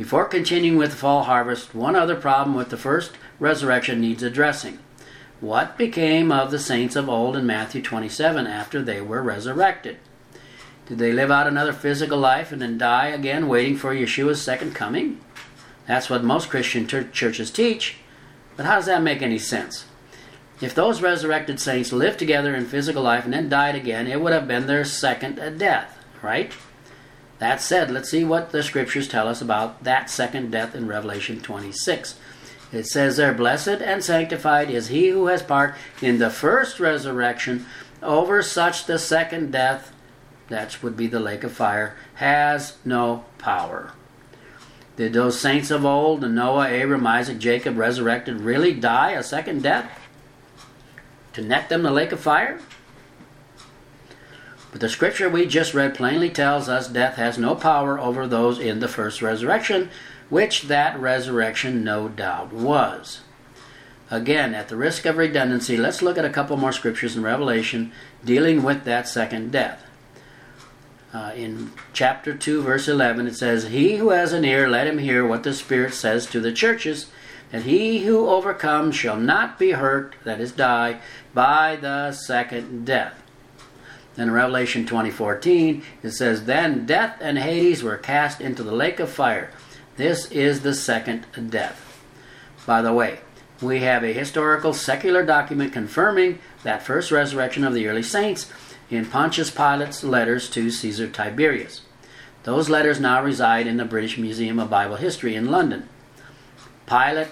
Before 0.00 0.24
continuing 0.24 0.78
with 0.78 0.92
the 0.92 0.96
fall 0.96 1.24
harvest, 1.24 1.74
one 1.74 1.94
other 1.94 2.16
problem 2.16 2.56
with 2.56 2.70
the 2.70 2.78
first 2.78 3.12
resurrection 3.38 4.00
needs 4.00 4.22
addressing. 4.22 4.78
What 5.42 5.76
became 5.76 6.32
of 6.32 6.50
the 6.50 6.58
saints 6.58 6.96
of 6.96 7.10
old 7.10 7.36
in 7.36 7.44
Matthew 7.44 7.82
27 7.82 8.46
after 8.46 8.80
they 8.80 9.02
were 9.02 9.20
resurrected? 9.20 9.98
Did 10.86 10.96
they 10.96 11.12
live 11.12 11.30
out 11.30 11.46
another 11.46 11.74
physical 11.74 12.16
life 12.16 12.50
and 12.50 12.62
then 12.62 12.78
die 12.78 13.08
again 13.08 13.46
waiting 13.46 13.76
for 13.76 13.94
Yeshua's 13.94 14.40
second 14.40 14.74
coming? 14.74 15.20
That's 15.86 16.08
what 16.08 16.24
most 16.24 16.48
Christian 16.48 16.86
churches 16.86 17.50
teach, 17.50 17.96
but 18.56 18.64
how 18.64 18.76
does 18.76 18.86
that 18.86 19.02
make 19.02 19.20
any 19.20 19.38
sense? 19.38 19.84
If 20.62 20.74
those 20.74 21.02
resurrected 21.02 21.60
saints 21.60 21.92
lived 21.92 22.18
together 22.18 22.54
in 22.54 22.64
physical 22.64 23.02
life 23.02 23.26
and 23.26 23.34
then 23.34 23.50
died 23.50 23.74
again, 23.74 24.06
it 24.06 24.22
would 24.22 24.32
have 24.32 24.48
been 24.48 24.66
their 24.66 24.86
second 24.86 25.58
death, 25.58 26.02
right? 26.22 26.54
That 27.40 27.62
said, 27.62 27.90
let's 27.90 28.10
see 28.10 28.22
what 28.22 28.52
the 28.52 28.62
scriptures 28.62 29.08
tell 29.08 29.26
us 29.26 29.40
about 29.40 29.82
that 29.82 30.10
second 30.10 30.52
death 30.52 30.74
in 30.74 30.86
Revelation 30.86 31.40
26. 31.40 32.18
It 32.70 32.86
says 32.86 33.16
there, 33.16 33.32
Blessed 33.32 33.80
and 33.80 34.04
sanctified 34.04 34.70
is 34.70 34.88
he 34.88 35.08
who 35.08 35.26
has 35.26 35.42
part 35.42 35.74
in 36.02 36.18
the 36.18 36.28
first 36.28 36.78
resurrection. 36.78 37.64
Over 38.02 38.42
such 38.42 38.84
the 38.84 38.98
second 38.98 39.52
death, 39.52 39.90
that 40.48 40.82
would 40.82 40.98
be 40.98 41.06
the 41.06 41.18
lake 41.18 41.42
of 41.42 41.52
fire, 41.52 41.96
has 42.16 42.76
no 42.84 43.24
power. 43.38 43.92
Did 44.96 45.14
those 45.14 45.40
saints 45.40 45.70
of 45.70 45.86
old, 45.86 46.20
Noah, 46.20 46.82
Abram, 46.82 47.06
Isaac, 47.06 47.38
Jacob, 47.38 47.78
resurrected, 47.78 48.42
really 48.42 48.74
die 48.74 49.12
a 49.12 49.22
second 49.22 49.62
death? 49.62 49.90
To 51.32 51.42
net 51.42 51.70
them 51.70 51.84
the 51.84 51.90
lake 51.90 52.12
of 52.12 52.20
fire? 52.20 52.60
But 54.70 54.80
the 54.80 54.88
scripture 54.88 55.28
we 55.28 55.46
just 55.46 55.74
read 55.74 55.94
plainly 55.94 56.30
tells 56.30 56.68
us 56.68 56.88
death 56.88 57.16
has 57.16 57.38
no 57.38 57.54
power 57.54 57.98
over 57.98 58.26
those 58.26 58.58
in 58.58 58.80
the 58.80 58.88
first 58.88 59.20
resurrection, 59.20 59.90
which 60.28 60.62
that 60.62 60.98
resurrection 60.98 61.82
no 61.82 62.08
doubt 62.08 62.52
was. 62.52 63.20
Again, 64.10 64.54
at 64.54 64.68
the 64.68 64.76
risk 64.76 65.06
of 65.06 65.16
redundancy, 65.16 65.76
let's 65.76 66.02
look 66.02 66.18
at 66.18 66.24
a 66.24 66.30
couple 66.30 66.56
more 66.56 66.72
scriptures 66.72 67.16
in 67.16 67.22
Revelation 67.22 67.92
dealing 68.24 68.62
with 68.62 68.84
that 68.84 69.08
second 69.08 69.52
death. 69.52 69.84
Uh, 71.12 71.32
in 71.34 71.72
chapter 71.92 72.34
2, 72.34 72.62
verse 72.62 72.86
11, 72.86 73.26
it 73.26 73.36
says, 73.36 73.64
He 73.64 73.96
who 73.96 74.10
has 74.10 74.32
an 74.32 74.44
ear, 74.44 74.68
let 74.68 74.86
him 74.86 74.98
hear 74.98 75.26
what 75.26 75.42
the 75.42 75.52
Spirit 75.52 75.94
says 75.94 76.26
to 76.26 76.40
the 76.40 76.52
churches. 76.52 77.10
And 77.52 77.64
he 77.64 78.04
who 78.04 78.28
overcomes 78.28 78.94
shall 78.94 79.16
not 79.16 79.58
be 79.58 79.72
hurt, 79.72 80.14
that 80.22 80.40
is, 80.40 80.52
die, 80.52 81.00
by 81.34 81.74
the 81.74 82.12
second 82.12 82.86
death. 82.86 83.19
In 84.20 84.30
Revelation 84.30 84.84
20:14 84.84 85.82
it 86.02 86.10
says, 86.10 86.44
"Then 86.44 86.84
death 86.84 87.16
and 87.22 87.38
Hades 87.38 87.82
were 87.82 87.96
cast 87.96 88.38
into 88.38 88.62
the 88.62 88.70
lake 88.70 89.00
of 89.00 89.08
fire. 89.08 89.48
This 89.96 90.30
is 90.30 90.60
the 90.60 90.74
second 90.74 91.24
death." 91.48 91.80
By 92.66 92.82
the 92.82 92.92
way, 92.92 93.20
we 93.62 93.80
have 93.80 94.04
a 94.04 94.12
historical 94.12 94.74
secular 94.74 95.24
document 95.24 95.72
confirming 95.72 96.38
that 96.64 96.82
first 96.82 97.10
resurrection 97.10 97.64
of 97.64 97.72
the 97.72 97.88
early 97.88 98.02
saints 98.02 98.44
in 98.90 99.06
Pontius 99.06 99.50
Pilate's 99.50 100.04
letters 100.04 100.50
to 100.50 100.70
Caesar 100.70 101.06
Tiberius. 101.06 101.80
Those 102.42 102.68
letters 102.68 103.00
now 103.00 103.22
reside 103.22 103.66
in 103.66 103.78
the 103.78 103.86
British 103.86 104.18
Museum 104.18 104.58
of 104.58 104.68
Bible 104.68 104.96
History 104.96 105.34
in 105.34 105.50
London. 105.50 105.88
Pilate, 106.86 107.28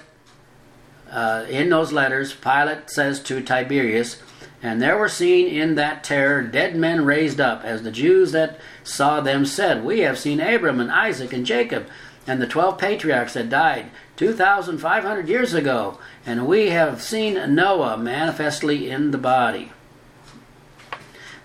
uh, 1.12 1.45
in 1.50 1.68
those 1.68 1.92
letters, 1.92 2.33
Pilate 2.33 2.88
says 2.88 3.21
to 3.21 3.42
Tiberius, 3.42 4.23
and 4.62 4.83
there 4.83 4.99
were 4.99 5.09
seen 5.09 5.47
in 5.47 5.76
that 5.76 6.02
terror 6.02 6.42
dead 6.42 6.75
men 6.75 7.04
raised 7.04 7.40
up, 7.40 7.64
as 7.64 7.83
the 7.83 7.92
Jews 7.92 8.33
that 8.33 8.59
saw 8.83 9.21
them 9.21 9.47
said, 9.47 9.85
We 9.85 10.00
have 10.00 10.18
seen 10.18 10.40
Abram 10.40 10.80
and 10.80 10.90
Isaac 10.90 11.33
and 11.33 11.47
Jacob, 11.47 11.87
and 12.26 12.42
the 12.42 12.47
twelve 12.47 12.78
patriarchs 12.78 13.35
that 13.35 13.49
died 13.49 13.90
2,500 14.16 15.28
years 15.28 15.54
ago, 15.54 15.99
and 16.26 16.47
we 16.47 16.71
have 16.71 17.00
seen 17.00 17.54
Noah 17.54 17.97
manifestly 17.97 18.90
in 18.90 19.12
the 19.12 19.18
body. 19.18 19.71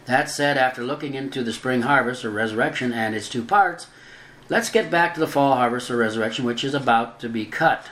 That 0.05 0.29
said, 0.29 0.57
after 0.57 0.83
looking 0.83 1.13
into 1.13 1.43
the 1.43 1.53
spring 1.53 1.83
harvest 1.83 2.25
or 2.25 2.31
resurrection 2.31 2.91
and 2.91 3.15
its 3.15 3.29
two 3.29 3.43
parts, 3.43 3.87
let's 4.49 4.71
get 4.71 4.89
back 4.91 5.13
to 5.13 5.19
the 5.19 5.27
fall 5.27 5.55
harvest 5.55 5.89
or 5.91 5.97
resurrection, 5.97 6.45
which 6.45 6.63
is 6.63 6.73
about 6.73 7.19
to 7.19 7.29
be 7.29 7.45
cut. 7.45 7.89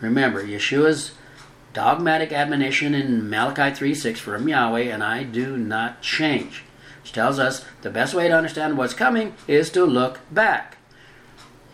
Remember, 0.00 0.42
Yeshua's 0.42 1.12
dogmatic 1.72 2.32
admonition 2.32 2.94
in 2.94 3.28
Malachi 3.28 3.74
3 3.74 3.94
6 3.94 4.20
from 4.20 4.48
Yahweh, 4.48 4.82
and 4.82 5.02
I 5.02 5.22
do 5.22 5.56
not 5.56 6.02
change, 6.02 6.64
which 7.02 7.12
tells 7.12 7.38
us 7.38 7.64
the 7.82 7.90
best 7.90 8.14
way 8.14 8.28
to 8.28 8.36
understand 8.36 8.76
what's 8.76 8.94
coming 8.94 9.34
is 9.46 9.70
to 9.70 9.84
look 9.84 10.20
back. 10.30 10.76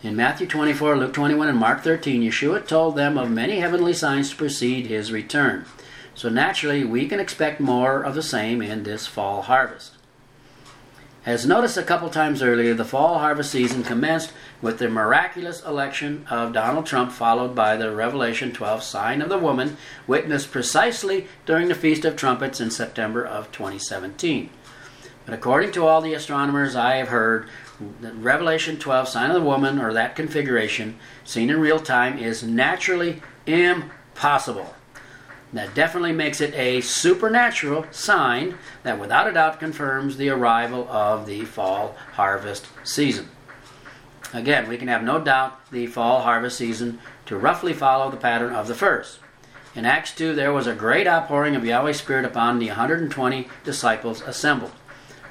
In 0.03 0.15
Matthew 0.15 0.45
24, 0.45 0.97
Luke 0.97 1.13
21, 1.13 1.47
and 1.47 1.57
Mark 1.57 1.83
13, 1.83 2.21
Yeshua 2.21 2.67
told 2.67 2.95
them 2.95 3.17
of 3.17 3.31
many 3.31 3.59
heavenly 3.59 3.93
signs 3.93 4.29
to 4.29 4.35
precede 4.35 4.85
his 4.85 5.11
return. 5.11 5.65
So 6.13 6.29
naturally, 6.29 6.83
we 6.83 7.07
can 7.07 7.19
expect 7.19 7.59
more 7.59 8.03
of 8.03 8.13
the 8.13 8.23
same 8.23 8.61
in 8.61 8.83
this 8.83 9.07
fall 9.07 9.43
harvest. 9.43 9.93
As 11.25 11.45
noticed 11.45 11.77
a 11.77 11.83
couple 11.83 12.09
times 12.09 12.41
earlier, 12.41 12.73
the 12.73 12.85
fall 12.85 13.19
harvest 13.19 13.51
season 13.51 13.83
commenced 13.83 14.31
with 14.61 14.79
the 14.79 14.89
miraculous 14.89 15.63
election 15.63 16.25
of 16.29 16.53
Donald 16.53 16.85
Trump, 16.85 17.11
followed 17.11 17.53
by 17.53 17.77
the 17.77 17.91
Revelation 17.91 18.51
12 18.51 18.81
sign 18.83 19.21
of 19.21 19.29
the 19.29 19.37
woman, 19.37 19.77
witnessed 20.07 20.51
precisely 20.51 21.27
during 21.45 21.67
the 21.67 21.75
Feast 21.75 22.05
of 22.05 22.15
Trumpets 22.15 22.59
in 22.59 22.71
September 22.71 23.25
of 23.25 23.51
2017. 23.51 24.49
But 25.25 25.33
according 25.33 25.73
to 25.73 25.85
all 25.85 26.01
the 26.01 26.13
astronomers 26.13 26.75
I 26.75 26.95
have 26.95 27.09
heard, 27.09 27.49
the 28.01 28.13
Revelation 28.13 28.79
12 28.79 29.07
sign 29.09 29.29
of 29.29 29.35
the 29.35 29.47
woman, 29.47 29.77
or 29.77 29.93
that 29.93 30.15
configuration, 30.15 30.97
seen 31.23 31.49
in 31.49 31.59
real 31.59 31.79
time, 31.79 32.17
is 32.17 32.41
naturally 32.41 33.21
impossible. 33.45 34.73
That 35.53 35.75
definitely 35.75 36.13
makes 36.13 36.41
it 36.41 36.53
a 36.55 36.81
supernatural 36.81 37.85
sign 37.91 38.57
that 38.83 38.99
without 38.99 39.27
a 39.27 39.33
doubt 39.33 39.59
confirms 39.59 40.17
the 40.17 40.29
arrival 40.29 40.87
of 40.89 41.25
the 41.25 41.45
fall 41.45 41.95
harvest 42.13 42.67
season. 42.83 43.29
Again, 44.33 44.67
we 44.67 44.77
can 44.77 44.87
have 44.89 45.03
no 45.03 45.19
doubt 45.19 45.59
the 45.71 45.87
fall 45.87 46.21
harvest 46.21 46.57
season 46.57 46.99
to 47.27 47.37
roughly 47.37 47.73
follow 47.73 48.11
the 48.11 48.17
pattern 48.17 48.53
of 48.53 48.67
the 48.67 48.75
first. 48.75 49.19
In 49.73 49.85
Acts 49.85 50.13
2, 50.15 50.33
there 50.33 50.51
was 50.51 50.67
a 50.67 50.73
great 50.73 51.07
outpouring 51.07 51.55
of 51.55 51.63
Yahweh's 51.63 51.99
Spirit 51.99 52.25
upon 52.25 52.59
the 52.59 52.67
120 52.67 53.47
disciples 53.63 54.21
assembled. 54.21 54.71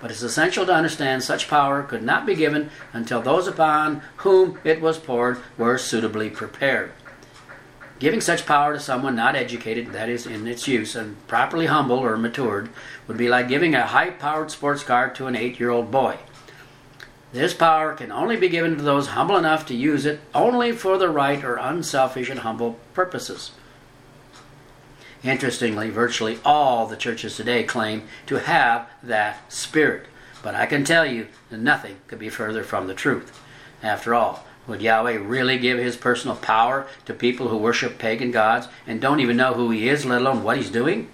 But 0.01 0.11
it's 0.11 0.23
essential 0.23 0.65
to 0.67 0.75
understand 0.75 1.23
such 1.23 1.49
power 1.49 1.83
could 1.83 2.03
not 2.03 2.27
be 2.27 2.35
given 2.35 2.71
until 2.93 3.21
those 3.21 3.47
upon 3.47 4.03
whom 4.19 4.59
it 4.63 4.81
was 4.81 4.99
poured 4.99 5.41
were 5.59 5.79
suitably 5.79 6.31
prepared. 6.31 6.93
Giving 7.99 8.21
such 8.21 8.45
power 8.45 8.75
to 8.75 8.81
someone 8.81 9.17
not 9.17 9.37
educated, 9.37 9.93
that 9.93 10.11
is, 10.11 10.27
in 10.27 10.47
its 10.47 10.69
use, 10.69 10.95
and 10.95 11.27
properly 11.27 11.67
humble 11.67 11.99
or 11.99 12.19
matured, 12.19 12.69
would 13.09 13.17
be 13.17 13.29
like 13.29 13.49
giving 13.49 13.75
a 13.75 13.87
high 13.87 14.11
powered 14.11 14.51
sports 14.51 14.83
car 14.83 15.09
to 15.15 15.27
an 15.27 15.35
eight 15.35 15.59
year 15.59 15.71
old 15.71 15.91
boy. 15.91 16.19
This 17.33 17.53
power 17.55 17.95
can 17.95 18.13
only 18.13 18.37
be 18.37 18.49
given 18.49 18.77
to 18.77 18.83
those 18.83 19.09
humble 19.09 19.37
enough 19.37 19.67
to 19.67 19.75
use 19.75 20.07
it 20.07 20.21
only 20.35 20.73
for 20.73 20.97
the 20.97 21.09
right 21.09 21.45
or 21.45 21.57
unselfish 21.57 22.31
and 22.31 22.41
humble 22.41 22.79
purposes. 22.95 23.51
Interestingly, 25.23 25.91
virtually 25.91 26.39
all 26.45 26.87
the 26.87 26.97
churches 26.97 27.37
today 27.37 27.65
claim 27.65 28.05
to 28.27 28.37
have 28.37 28.89
that 29.03 29.53
spirit, 29.53 30.07
but 30.43 30.55
I 30.55 30.67
can 30.67 30.85
tell 30.85 31.05
you 31.05 31.27
that 31.51 31.59
nothing 31.59 31.97
could 32.07 32.19
be 32.19 32.29
further 32.29 32.63
from 32.63 32.87
the 32.87 32.95
truth. 32.95 33.39
After 33.83 34.15
all, 34.15 34.45
would 34.69 34.81
Yahweh 34.81 35.19
really 35.19 35.59
give 35.59 35.79
his 35.79 35.97
personal 35.97 36.37
power 36.37 36.87
to 37.07 37.15
people 37.15 37.49
who 37.49 37.57
worship 37.57 37.99
pagan 37.99 38.31
gods 38.31 38.69
and 38.87 39.01
don't 39.01 39.21
even 39.21 39.37
know 39.37 39.55
who 39.55 39.71
he 39.71 39.89
is, 39.89 40.07
let 40.07 40.21
alone 40.21 40.43
what 40.43 40.57
he's 40.57 40.71
doing? 40.71 41.11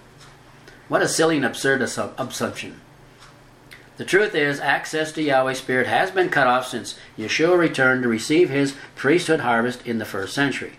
What 0.87 1.01
a 1.01 1.07
silly 1.07 1.37
and 1.37 1.45
absurd 1.45 1.81
assumption. 1.81 2.81
The 3.97 4.05
truth 4.05 4.33
is, 4.33 4.59
access 4.59 5.11
to 5.11 5.21
Yahweh's 5.21 5.59
Spirit 5.59 5.85
has 5.85 6.09
been 6.09 6.29
cut 6.29 6.47
off 6.47 6.67
since 6.67 6.97
Yeshua 7.17 7.57
returned 7.57 8.01
to 8.03 8.09
receive 8.09 8.49
his 8.49 8.75
priesthood 8.95 9.41
harvest 9.41 9.85
in 9.85 9.99
the 9.99 10.05
first 10.05 10.33
century. 10.33 10.73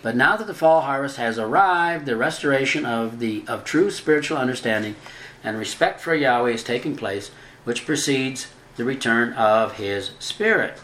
But 0.00 0.16
now 0.16 0.36
that 0.36 0.46
the 0.46 0.54
fall 0.54 0.82
harvest 0.82 1.18
has 1.18 1.38
arrived, 1.38 2.06
the 2.06 2.16
restoration 2.16 2.86
of 2.86 3.18
the 3.18 3.44
of 3.46 3.64
true 3.64 3.90
spiritual 3.90 4.38
understanding 4.38 4.96
and 5.44 5.58
respect 5.58 6.00
for 6.00 6.14
Yahweh 6.14 6.52
is 6.52 6.64
taking 6.64 6.96
place, 6.96 7.30
which 7.64 7.84
precedes 7.84 8.48
the 8.76 8.84
return 8.84 9.34
of 9.34 9.74
his 9.74 10.12
Spirit. 10.18 10.78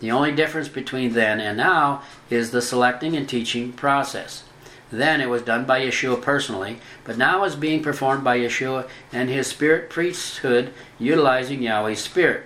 The 0.00 0.10
only 0.10 0.32
difference 0.32 0.68
between 0.68 1.12
then 1.12 1.40
and 1.40 1.56
now 1.58 2.02
is 2.28 2.50
the 2.50 2.62
selecting 2.62 3.16
and 3.16 3.28
teaching 3.28 3.72
process. 3.72 4.42
Then 4.92 5.22
it 5.22 5.30
was 5.30 5.40
done 5.40 5.64
by 5.64 5.80
Yeshua 5.80 6.20
personally, 6.20 6.78
but 7.02 7.16
now 7.16 7.44
is 7.44 7.56
being 7.56 7.82
performed 7.82 8.22
by 8.22 8.38
Yeshua 8.38 8.86
and 9.10 9.30
his 9.30 9.46
spirit 9.46 9.88
priesthood 9.88 10.74
utilizing 10.98 11.62
Yahweh's 11.62 12.00
spirit. 12.00 12.44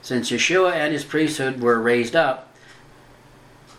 Since 0.00 0.30
Yeshua 0.30 0.72
and 0.72 0.92
his 0.92 1.04
priesthood 1.04 1.60
were 1.60 1.80
raised 1.80 2.14
up, 2.14 2.54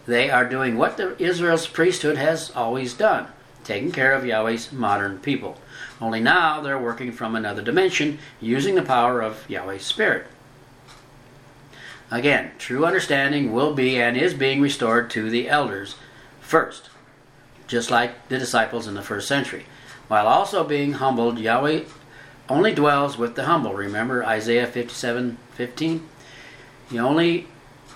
they 0.05 0.29
are 0.29 0.47
doing 0.47 0.77
what 0.77 0.97
the 0.97 1.15
Israel's 1.17 1.65
priesthood 1.65 2.17
has 2.17 2.51
always 2.51 2.93
done, 2.93 3.27
taking 3.63 3.93
care 3.93 4.11
of 4.11 4.25
Yahweh's 4.25 4.73
modern 4.73 5.19
people. 5.19 5.57
Only 6.01 6.19
now 6.19 6.59
they're 6.59 6.77
working 6.77 7.13
from 7.13 7.35
another 7.35 7.61
dimension 7.61 8.19
using 8.41 8.75
the 8.75 8.81
power 8.81 9.21
of 9.21 9.49
Yahweh's 9.49 9.85
spirit. 9.85 10.27
Again, 12.09 12.51
true 12.57 12.85
understanding 12.85 13.53
will 13.53 13.73
be 13.73 13.97
and 14.01 14.17
is 14.17 14.33
being 14.33 14.59
restored 14.59 15.09
to 15.11 15.29
the 15.29 15.47
elders 15.47 15.95
first, 16.41 16.89
just 17.71 17.89
like 17.89 18.27
the 18.27 18.37
disciples 18.37 18.85
in 18.85 18.95
the 18.95 19.01
first 19.01 19.29
century. 19.29 19.65
While 20.09 20.27
also 20.27 20.65
being 20.65 20.93
humbled, 20.93 21.39
Yahweh 21.39 21.85
only 22.49 22.73
dwells 22.73 23.17
with 23.17 23.35
the 23.35 23.45
humble. 23.45 23.73
Remember 23.73 24.25
Isaiah 24.25 24.67
57 24.67 25.37
15? 25.53 26.09
He 26.89 26.99
only 26.99 27.47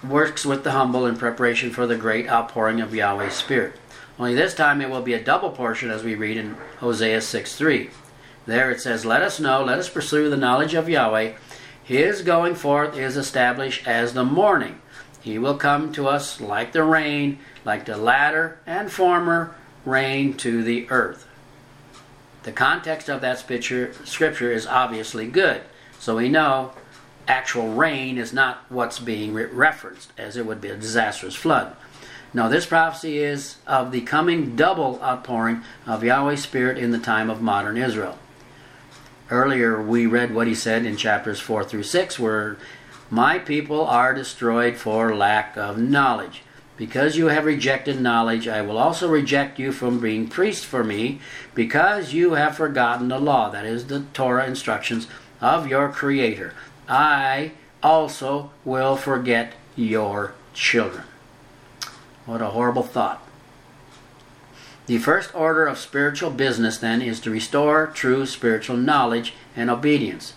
works 0.01 0.45
with 0.45 0.63
the 0.63 0.71
humble 0.71 1.05
in 1.05 1.17
preparation 1.17 1.71
for 1.71 1.85
the 1.85 1.97
great 1.97 2.29
outpouring 2.29 2.79
of 2.79 2.95
Yahweh's 2.95 3.33
Spirit. 3.33 3.73
Only 4.17 4.33
this 4.33 4.53
time 4.53 4.79
it 4.79 4.89
will 4.89 5.01
be 5.01 5.13
a 5.13 5.21
double 5.21 5.51
portion 5.51 5.91
as 5.91 6.03
we 6.03 6.15
read 6.15 6.37
in 6.37 6.55
Hosea 6.79 7.19
6 7.19 7.55
3. 7.57 7.89
There 8.45 8.71
it 8.71 8.79
says, 8.79 9.05
Let 9.05 9.23
us 9.23 9.41
know, 9.41 9.61
let 9.61 9.79
us 9.79 9.89
pursue 9.89 10.29
the 10.29 10.37
knowledge 10.37 10.73
of 10.73 10.87
Yahweh. 10.87 11.33
His 11.83 12.21
going 12.21 12.55
forth 12.55 12.97
is 12.97 13.17
established 13.17 13.85
as 13.85 14.13
the 14.13 14.23
morning, 14.23 14.79
He 15.21 15.37
will 15.37 15.57
come 15.57 15.91
to 15.91 16.07
us 16.07 16.39
like 16.39 16.71
the 16.71 16.83
rain, 16.83 17.39
like 17.65 17.83
the 17.83 17.97
latter 17.97 18.59
and 18.65 18.89
former 18.89 19.53
rain 19.85 20.33
to 20.37 20.63
the 20.63 20.89
earth. 20.89 21.27
The 22.43 22.51
context 22.51 23.09
of 23.09 23.21
that 23.21 23.39
scripture 23.39 24.51
is 24.51 24.67
obviously 24.67 25.27
good, 25.27 25.61
so 25.99 26.17
we 26.17 26.29
know 26.29 26.73
actual 27.27 27.73
rain 27.73 28.17
is 28.17 28.33
not 28.33 28.65
what's 28.69 28.99
being 28.99 29.33
referenced, 29.33 30.11
as 30.17 30.37
it 30.37 30.45
would 30.45 30.61
be 30.61 30.69
a 30.69 30.77
disastrous 30.77 31.35
flood. 31.35 31.75
No, 32.33 32.49
this 32.49 32.65
prophecy 32.65 33.17
is 33.17 33.57
of 33.65 33.91
the 33.91 34.01
coming 34.01 34.55
double 34.55 34.99
outpouring 35.01 35.63
of 35.87 36.03
Yahweh's 36.03 36.43
Spirit 36.43 36.77
in 36.77 36.91
the 36.91 36.99
time 36.99 37.29
of 37.29 37.41
modern 37.41 37.77
Israel. 37.77 38.17
Earlier, 39.31 39.81
we 39.81 40.05
read 40.05 40.35
what 40.35 40.45
he 40.45 40.53
said 40.53 40.85
in 40.85 40.97
chapters 40.97 41.39
4 41.39 41.63
through 41.63 41.83
6, 41.83 42.19
where 42.19 42.57
my 43.09 43.39
people 43.39 43.85
are 43.85 44.13
destroyed 44.13 44.75
for 44.75 45.15
lack 45.15 45.57
of 45.57 45.79
knowledge. 45.79 46.43
Because 46.77 47.15
you 47.15 47.27
have 47.27 47.45
rejected 47.45 48.01
knowledge, 48.01 48.47
I 48.47 48.61
will 48.61 48.77
also 48.77 49.07
reject 49.07 49.59
you 49.59 49.71
from 49.71 50.01
being 50.01 50.27
priest 50.27 50.65
for 50.65 50.83
me, 50.83 51.21
because 51.53 52.13
you 52.13 52.33
have 52.33 52.57
forgotten 52.57 53.07
the 53.07 53.19
law, 53.19 53.49
that 53.49 53.65
is, 53.65 53.87
the 53.87 54.01
Torah 54.13 54.45
instructions 54.45 55.07
of 55.39 55.67
your 55.67 55.89
Creator. 55.89 56.53
I 56.89 57.53
also 57.81 58.51
will 58.65 58.97
forget 58.97 59.53
your 59.75 60.33
children. 60.53 61.03
What 62.25 62.41
a 62.41 62.47
horrible 62.47 62.83
thought. 62.83 63.21
The 64.87 64.97
first 64.97 65.33
order 65.33 65.65
of 65.65 65.77
spiritual 65.77 66.29
business, 66.29 66.77
then, 66.77 67.01
is 67.01 67.19
to 67.21 67.31
restore 67.31 67.87
true 67.87 68.25
spiritual 68.25 68.77
knowledge 68.77 69.33
and 69.55 69.69
obedience. 69.69 70.33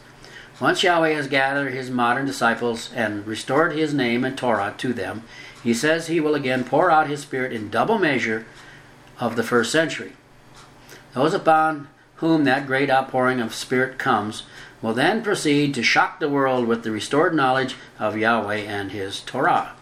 Once 0.61 0.83
Yahweh 0.83 1.13
has 1.13 1.29
gathered 1.29 1.73
his 1.73 1.91
modern 1.91 2.27
disciples 2.27 2.91
and 2.93 3.27
restored 3.27 3.73
his 3.73 3.95
name 3.95 4.25
and 4.25 4.37
Torah 4.37 4.75
to 4.79 4.93
them, 4.93 5.23
he 5.63 5.75
says 5.75 6.07
he 6.07 6.21
will 6.21 6.35
again 6.35 6.65
pour 6.65 6.91
out 6.91 7.09
his 7.09 7.21
Spirit 7.21 7.53
in 7.53 7.71
double 7.71 7.99
measure 7.99 8.47
of 9.19 9.37
the 9.37 9.43
first 9.43 9.73
century. 9.73 10.13
Those 11.15 11.35
upon 11.35 11.89
whom 12.17 12.45
that 12.45 12.67
great 12.67 12.91
outpouring 12.91 13.41
of 13.41 13.55
Spirit 13.55 13.99
comes 13.99 14.45
will 14.83 14.95
then 14.95 15.23
proceed 15.23 15.75
to 15.75 15.83
shock 15.83 16.21
the 16.21 16.29
world 16.29 16.67
with 16.67 16.85
the 16.85 16.91
restored 16.91 17.35
knowledge 17.35 17.75
of 17.99 18.17
Yahweh 18.17 18.59
and 18.59 18.93
his 18.93 19.21
Torah. 19.21 19.73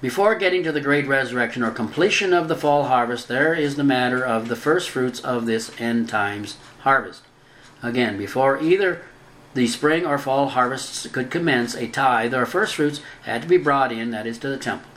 Before 0.00 0.34
getting 0.34 0.62
to 0.64 0.72
the 0.72 0.80
great 0.80 1.06
resurrection 1.06 1.62
or 1.62 1.70
completion 1.70 2.32
of 2.32 2.48
the 2.48 2.56
fall 2.56 2.84
harvest, 2.84 3.28
there 3.28 3.54
is 3.54 3.76
the 3.76 3.84
matter 3.84 4.24
of 4.24 4.48
the 4.48 4.56
first 4.56 4.90
fruits 4.90 5.20
of 5.20 5.46
this 5.46 5.70
end 5.80 6.08
times 6.08 6.58
harvest. 6.80 7.22
Again, 7.82 8.18
before 8.18 8.60
either 8.60 9.02
the 9.56 9.66
spring 9.66 10.04
or 10.04 10.18
fall 10.18 10.50
harvests 10.50 11.06
could 11.06 11.30
commence, 11.30 11.74
a 11.74 11.88
tithe 11.88 12.34
or 12.34 12.44
first 12.44 12.74
fruits 12.74 13.00
had 13.22 13.40
to 13.40 13.48
be 13.48 13.56
brought 13.56 13.90
in, 13.90 14.10
that 14.10 14.26
is, 14.26 14.36
to 14.36 14.48
the 14.48 14.58
temple. 14.58 14.90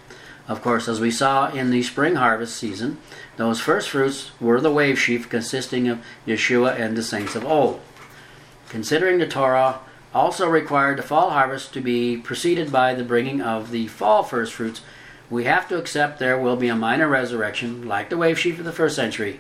Of 0.49 0.61
course, 0.61 0.89
as 0.89 0.99
we 0.99 1.11
saw 1.11 1.49
in 1.49 1.71
the 1.71 1.81
spring 1.81 2.15
harvest 2.15 2.57
season, 2.57 2.97
those 3.37 3.61
first 3.61 3.89
fruits 3.89 4.31
were 4.41 4.59
the 4.59 4.69
wave 4.69 4.99
sheaf 4.99 5.29
consisting 5.29 5.87
of 5.87 6.03
Yeshua 6.27 6.77
and 6.77 6.97
the 6.97 7.03
saints 7.03 7.35
of 7.35 7.45
old. 7.45 7.79
Considering 8.67 9.17
the 9.19 9.27
Torah 9.27 9.79
also 10.13 10.49
required 10.49 10.97
the 10.97 11.03
fall 11.03 11.29
harvest 11.29 11.71
to 11.73 11.79
be 11.79 12.17
preceded 12.17 12.69
by 12.69 12.93
the 12.93 13.03
bringing 13.05 13.39
of 13.39 13.71
the 13.71 13.87
fall 13.87 14.23
first 14.23 14.53
fruits, 14.53 14.81
we 15.29 15.45
have 15.45 15.69
to 15.69 15.77
accept 15.77 16.19
there 16.19 16.37
will 16.37 16.57
be 16.57 16.67
a 16.67 16.75
minor 16.75 17.07
resurrection, 17.07 17.87
like 17.87 18.09
the 18.09 18.17
wave 18.17 18.37
sheaf 18.37 18.59
of 18.59 18.65
the 18.65 18.73
first 18.73 18.97
century, 18.97 19.39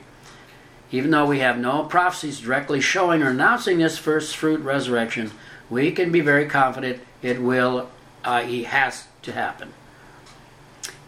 even 0.91 1.11
though 1.11 1.25
we 1.25 1.39
have 1.39 1.57
no 1.57 1.83
prophecies 1.83 2.39
directly 2.39 2.81
showing 2.81 3.21
or 3.21 3.29
announcing 3.29 3.77
this 3.77 3.97
first 3.97 4.35
fruit 4.35 4.61
resurrection, 4.61 5.31
we 5.69 5.91
can 5.91 6.11
be 6.11 6.21
very 6.21 6.47
confident 6.47 7.01
it 7.21 7.41
will, 7.41 7.89
i.e., 8.23 8.65
uh, 8.65 8.69
has 8.69 9.07
to 9.21 9.31
happen. 9.31 9.73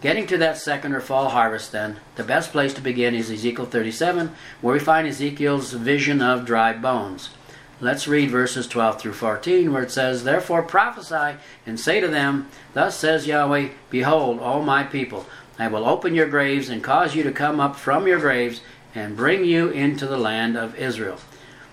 Getting 0.02 0.26
to 0.28 0.38
that 0.40 0.58
second 0.58 0.94
or 0.94 1.02
fall 1.02 1.30
harvest, 1.30 1.72
then, 1.72 1.98
the 2.16 2.24
best 2.24 2.52
place 2.52 2.74
to 2.74 2.82
begin 2.82 3.14
is 3.14 3.30
Ezekiel 3.30 3.66
37, 3.66 4.32
where 4.60 4.74
we 4.74 4.80
find 4.80 5.08
Ezekiel's 5.08 5.74
vision 5.74 6.22
of 6.22 6.46
dry 6.46 6.74
bones. 6.74 7.30
Let's 7.80 8.08
read 8.08 8.30
verses 8.30 8.68
12 8.68 9.00
through 9.00 9.14
14, 9.14 9.72
where 9.72 9.84
it 9.84 9.92
says, 9.92 10.24
Therefore 10.24 10.64
prophesy 10.64 11.38
and 11.66 11.80
say 11.80 12.00
to 12.00 12.08
them, 12.08 12.48
Thus 12.74 12.96
says 12.96 13.28
Yahweh, 13.28 13.70
Behold, 13.90 14.40
all 14.40 14.62
my 14.64 14.84
people, 14.84 15.26
I 15.58 15.68
will 15.68 15.86
open 15.86 16.16
your 16.16 16.28
graves 16.28 16.70
and 16.70 16.84
cause 16.84 17.16
you 17.16 17.24
to 17.24 17.32
come 17.32 17.60
up 17.60 17.76
from 17.76 18.08
your 18.08 18.20
graves 18.20 18.62
and 18.94 19.18
bring 19.18 19.46
you 19.46 19.70
into 19.70 20.06
the 20.06 20.18
land 20.18 20.58
of 20.58 20.76
Israel. 20.76 21.18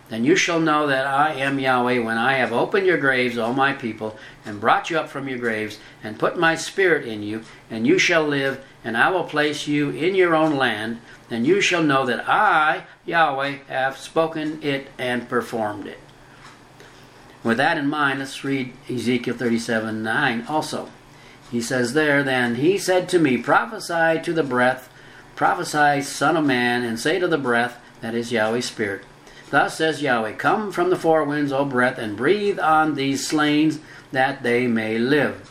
Then 0.08 0.24
you 0.24 0.36
shall 0.36 0.60
know 0.60 0.86
that 0.86 1.06
I 1.06 1.34
am 1.34 1.58
Yahweh 1.58 1.98
when 1.98 2.16
I 2.16 2.34
have 2.34 2.52
opened 2.52 2.86
your 2.86 2.96
graves, 2.96 3.36
O 3.36 3.52
my 3.52 3.74
people, 3.74 4.16
and 4.44 4.60
brought 4.60 4.88
you 4.88 4.98
up 4.98 5.08
from 5.08 5.28
your 5.28 5.38
graves, 5.38 5.78
and 6.02 6.18
put 6.18 6.38
my 6.38 6.54
spirit 6.54 7.06
in 7.06 7.22
you, 7.22 7.42
and 7.70 7.86
you 7.86 7.98
shall 7.98 8.26
live, 8.26 8.64
and 8.82 8.96
I 8.96 9.10
will 9.10 9.24
place 9.24 9.66
you 9.66 9.90
in 9.90 10.14
your 10.14 10.34
own 10.34 10.56
land. 10.56 11.00
Then 11.28 11.44
you 11.44 11.60
shall 11.60 11.82
know 11.82 12.06
that 12.06 12.26
I, 12.26 12.84
Yahweh, 13.04 13.58
have 13.68 13.98
spoken 13.98 14.62
it 14.62 14.88
and 14.96 15.28
performed 15.28 15.86
it. 15.86 15.98
With 17.44 17.58
that 17.58 17.76
in 17.76 17.88
mind, 17.88 18.20
let's 18.20 18.42
read 18.42 18.72
Ezekiel 18.88 19.36
37 19.36 20.02
9 20.02 20.46
also. 20.48 20.88
He 21.50 21.60
says 21.60 21.92
there, 21.92 22.22
Then 22.22 22.56
he 22.56 22.78
said 22.78 23.08
to 23.10 23.18
me, 23.18 23.36
Prophesy 23.36 24.20
to 24.22 24.32
the 24.32 24.42
breath 24.42 24.88
Prophesy, 25.38 26.02
Son 26.02 26.36
of 26.36 26.44
Man, 26.44 26.82
and 26.82 26.98
say 26.98 27.20
to 27.20 27.28
the 27.28 27.38
breath, 27.38 27.80
that 28.00 28.12
is 28.12 28.32
Yahweh's 28.32 28.64
Spirit. 28.64 29.04
Thus 29.50 29.76
says 29.76 30.02
Yahweh, 30.02 30.32
Come 30.32 30.72
from 30.72 30.90
the 30.90 30.96
four 30.96 31.22
winds, 31.22 31.52
O 31.52 31.64
breath, 31.64 31.96
and 31.96 32.16
breathe 32.16 32.58
on 32.58 32.96
these 32.96 33.24
slain, 33.24 33.78
that 34.10 34.42
they 34.42 34.66
may 34.66 34.98
live. 34.98 35.48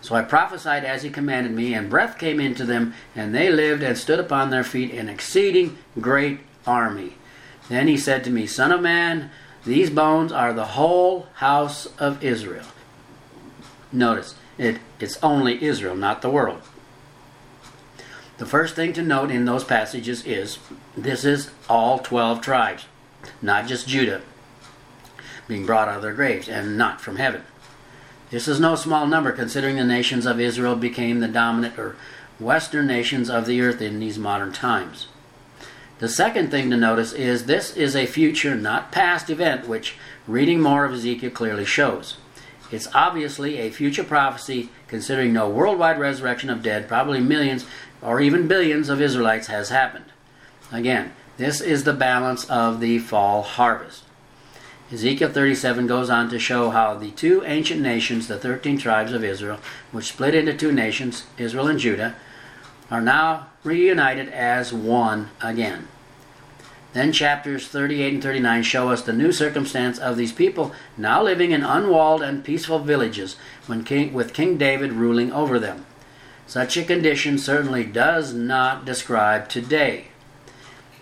So 0.00 0.14
I 0.14 0.22
prophesied 0.22 0.86
as 0.86 1.02
he 1.02 1.10
commanded 1.10 1.52
me, 1.52 1.74
and 1.74 1.90
breath 1.90 2.16
came 2.16 2.40
into 2.40 2.64
them, 2.64 2.94
and 3.14 3.34
they 3.34 3.50
lived 3.50 3.82
and 3.82 3.98
stood 3.98 4.18
upon 4.18 4.48
their 4.48 4.64
feet, 4.64 4.94
an 4.94 5.10
exceeding 5.10 5.76
great 6.00 6.40
army. 6.66 7.18
Then 7.68 7.88
he 7.88 7.98
said 7.98 8.24
to 8.24 8.30
me, 8.30 8.46
Son 8.46 8.72
of 8.72 8.80
man, 8.80 9.30
these 9.66 9.90
bones 9.90 10.32
are 10.32 10.54
the 10.54 10.64
whole 10.64 11.26
house 11.34 11.88
of 11.98 12.24
Israel. 12.24 12.64
Notice, 13.92 14.34
it, 14.56 14.78
it's 14.98 15.22
only 15.22 15.62
Israel, 15.62 15.94
not 15.94 16.22
the 16.22 16.30
world. 16.30 16.62
The 18.38 18.46
first 18.46 18.74
thing 18.74 18.92
to 18.94 19.02
note 19.02 19.30
in 19.30 19.46
those 19.46 19.64
passages 19.64 20.24
is 20.26 20.58
this 20.96 21.24
is 21.24 21.50
all 21.68 21.98
12 21.98 22.40
tribes, 22.42 22.86
not 23.40 23.66
just 23.66 23.88
Judah 23.88 24.22
being 25.48 25.64
brought 25.64 25.88
out 25.88 25.96
of 25.96 26.02
their 26.02 26.12
graves 26.12 26.48
and 26.48 26.76
not 26.76 27.00
from 27.00 27.16
heaven. 27.16 27.42
This 28.30 28.48
is 28.48 28.58
no 28.58 28.74
small 28.74 29.06
number 29.06 29.32
considering 29.32 29.76
the 29.76 29.84
nations 29.84 30.26
of 30.26 30.40
Israel 30.40 30.74
became 30.74 31.20
the 31.20 31.28
dominant 31.28 31.78
or 31.78 31.96
western 32.40 32.86
nations 32.86 33.30
of 33.30 33.46
the 33.46 33.60
earth 33.60 33.80
in 33.80 34.00
these 34.00 34.18
modern 34.18 34.52
times. 34.52 35.06
The 35.98 36.08
second 36.08 36.50
thing 36.50 36.68
to 36.70 36.76
notice 36.76 37.12
is 37.12 37.46
this 37.46 37.74
is 37.76 37.96
a 37.96 38.04
future, 38.04 38.54
not 38.54 38.92
past 38.92 39.30
event, 39.30 39.66
which 39.66 39.94
reading 40.26 40.60
more 40.60 40.84
of 40.84 40.92
Ezekiel 40.92 41.30
clearly 41.30 41.64
shows. 41.64 42.18
It's 42.70 42.88
obviously 42.94 43.58
a 43.58 43.70
future 43.70 44.04
prophecy 44.04 44.70
considering 44.88 45.32
no 45.32 45.48
worldwide 45.48 45.98
resurrection 45.98 46.50
of 46.50 46.62
dead, 46.62 46.88
probably 46.88 47.20
millions 47.20 47.66
or 48.02 48.20
even 48.20 48.48
billions 48.48 48.88
of 48.88 49.00
Israelites 49.00 49.46
has 49.46 49.68
happened. 49.68 50.06
Again, 50.72 51.12
this 51.36 51.60
is 51.60 51.84
the 51.84 51.92
balance 51.92 52.44
of 52.50 52.80
the 52.80 52.98
fall 52.98 53.42
harvest. 53.42 54.02
Ezekiel 54.92 55.30
37 55.30 55.86
goes 55.86 56.08
on 56.08 56.30
to 56.30 56.38
show 56.38 56.70
how 56.70 56.94
the 56.94 57.10
two 57.10 57.42
ancient 57.44 57.80
nations, 57.80 58.28
the 58.28 58.38
13 58.38 58.78
tribes 58.78 59.12
of 59.12 59.24
Israel, 59.24 59.58
which 59.90 60.06
split 60.06 60.34
into 60.34 60.54
two 60.54 60.70
nations, 60.70 61.24
Israel 61.38 61.66
and 61.66 61.78
Judah, 61.78 62.14
are 62.90 63.00
now 63.00 63.48
reunited 63.64 64.28
as 64.28 64.72
one 64.72 65.30
again. 65.40 65.88
Then 66.96 67.12
chapters 67.12 67.68
38 67.68 68.14
and 68.14 68.22
39 68.22 68.62
show 68.62 68.88
us 68.88 69.02
the 69.02 69.12
new 69.12 69.30
circumstance 69.30 69.98
of 69.98 70.16
these 70.16 70.32
people 70.32 70.72
now 70.96 71.22
living 71.22 71.50
in 71.50 71.62
unwalled 71.62 72.22
and 72.22 72.42
peaceful 72.42 72.78
villages 72.78 73.36
when 73.66 73.84
king, 73.84 74.14
with 74.14 74.32
King 74.32 74.56
David 74.56 74.94
ruling 74.94 75.30
over 75.30 75.58
them. 75.58 75.84
Such 76.46 76.74
a 76.78 76.82
condition 76.82 77.36
certainly 77.36 77.84
does 77.84 78.32
not 78.32 78.86
describe 78.86 79.50
today. 79.50 80.06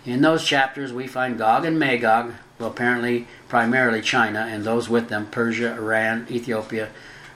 In 0.05 0.19
those 0.19 0.43
chapters, 0.43 0.91
we 0.91 1.07
find 1.07 1.37
Gog 1.37 1.63
and 1.63 1.79
Magog, 1.79 2.33
well, 2.59 2.71
apparently 2.71 3.25
primarily 3.47 4.01
China 4.01 4.49
and 4.51 4.65
those 4.65 4.89
with 4.89 5.07
them, 5.07 5.27
Persia, 5.27 5.77
Iran, 5.77 6.27
Ethiopia, 6.29 6.89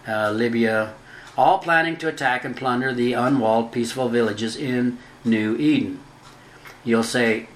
uh, 0.06 0.32
Libya, 0.32 0.96
all 1.38 1.60
planning 1.60 1.96
to 1.96 2.10
attack 2.10 2.44
and 2.44 2.58
plunder 2.58 2.94
the 2.94 3.14
unwalled, 3.14 3.72
peaceful 3.72 4.10
villages 4.10 4.58
in 4.58 4.98
New 5.24 5.56
Eden. 5.56 6.02
You'll 6.84 7.04
say, 7.04 7.48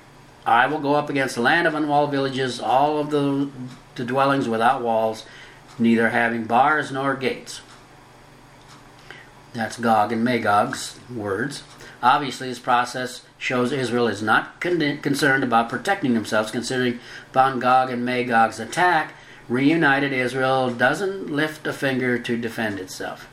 I 0.45 0.67
will 0.67 0.79
go 0.79 0.95
up 0.95 1.09
against 1.09 1.35
the 1.35 1.41
land 1.41 1.67
of 1.67 1.75
unwalled 1.75 2.11
villages, 2.11 2.59
all 2.59 2.99
of 2.99 3.09
the, 3.11 3.49
the 3.95 4.03
dwellings 4.03 4.49
without 4.49 4.81
walls, 4.81 5.25
neither 5.79 6.09
having 6.09 6.45
bars 6.45 6.91
nor 6.91 7.15
gates. 7.15 7.61
That's 9.53 9.79
Gog 9.79 10.11
and 10.11 10.23
Magog's 10.23 10.99
words. 11.13 11.63
Obviously, 12.01 12.49
this 12.49 12.59
process 12.59 13.21
shows 13.37 13.71
Israel 13.71 14.07
is 14.07 14.21
not 14.21 14.59
con- 14.59 14.97
concerned 14.97 15.43
about 15.43 15.69
protecting 15.69 16.13
themselves, 16.13 16.51
considering 16.51 16.99
upon 17.29 17.59
Gog 17.59 17.89
and 17.89 18.03
Magog's 18.03 18.59
attack, 18.59 19.13
reunited 19.47 20.11
Israel 20.11 20.69
doesn't 20.69 21.29
lift 21.29 21.67
a 21.67 21.73
finger 21.73 22.17
to 22.19 22.35
defend 22.35 22.79
itself. 22.79 23.27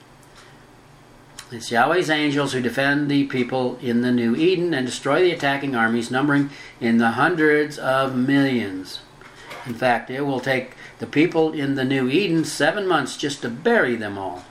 It's 1.52 1.72
Yahweh's 1.72 2.10
angels 2.10 2.52
who 2.52 2.60
defend 2.60 3.10
the 3.10 3.24
people 3.24 3.76
in 3.82 4.02
the 4.02 4.12
New 4.12 4.36
Eden 4.36 4.72
and 4.72 4.86
destroy 4.86 5.20
the 5.20 5.32
attacking 5.32 5.74
armies, 5.74 6.08
numbering 6.08 6.50
in 6.80 6.98
the 6.98 7.10
hundreds 7.12 7.76
of 7.76 8.14
millions. 8.14 9.00
In 9.66 9.74
fact, 9.74 10.10
it 10.10 10.20
will 10.20 10.38
take 10.38 10.76
the 11.00 11.08
people 11.08 11.52
in 11.52 11.74
the 11.74 11.84
New 11.84 12.08
Eden 12.08 12.44
seven 12.44 12.86
months 12.86 13.16
just 13.16 13.42
to 13.42 13.48
bury 13.48 13.96
them 13.96 14.16
all. 14.16 14.44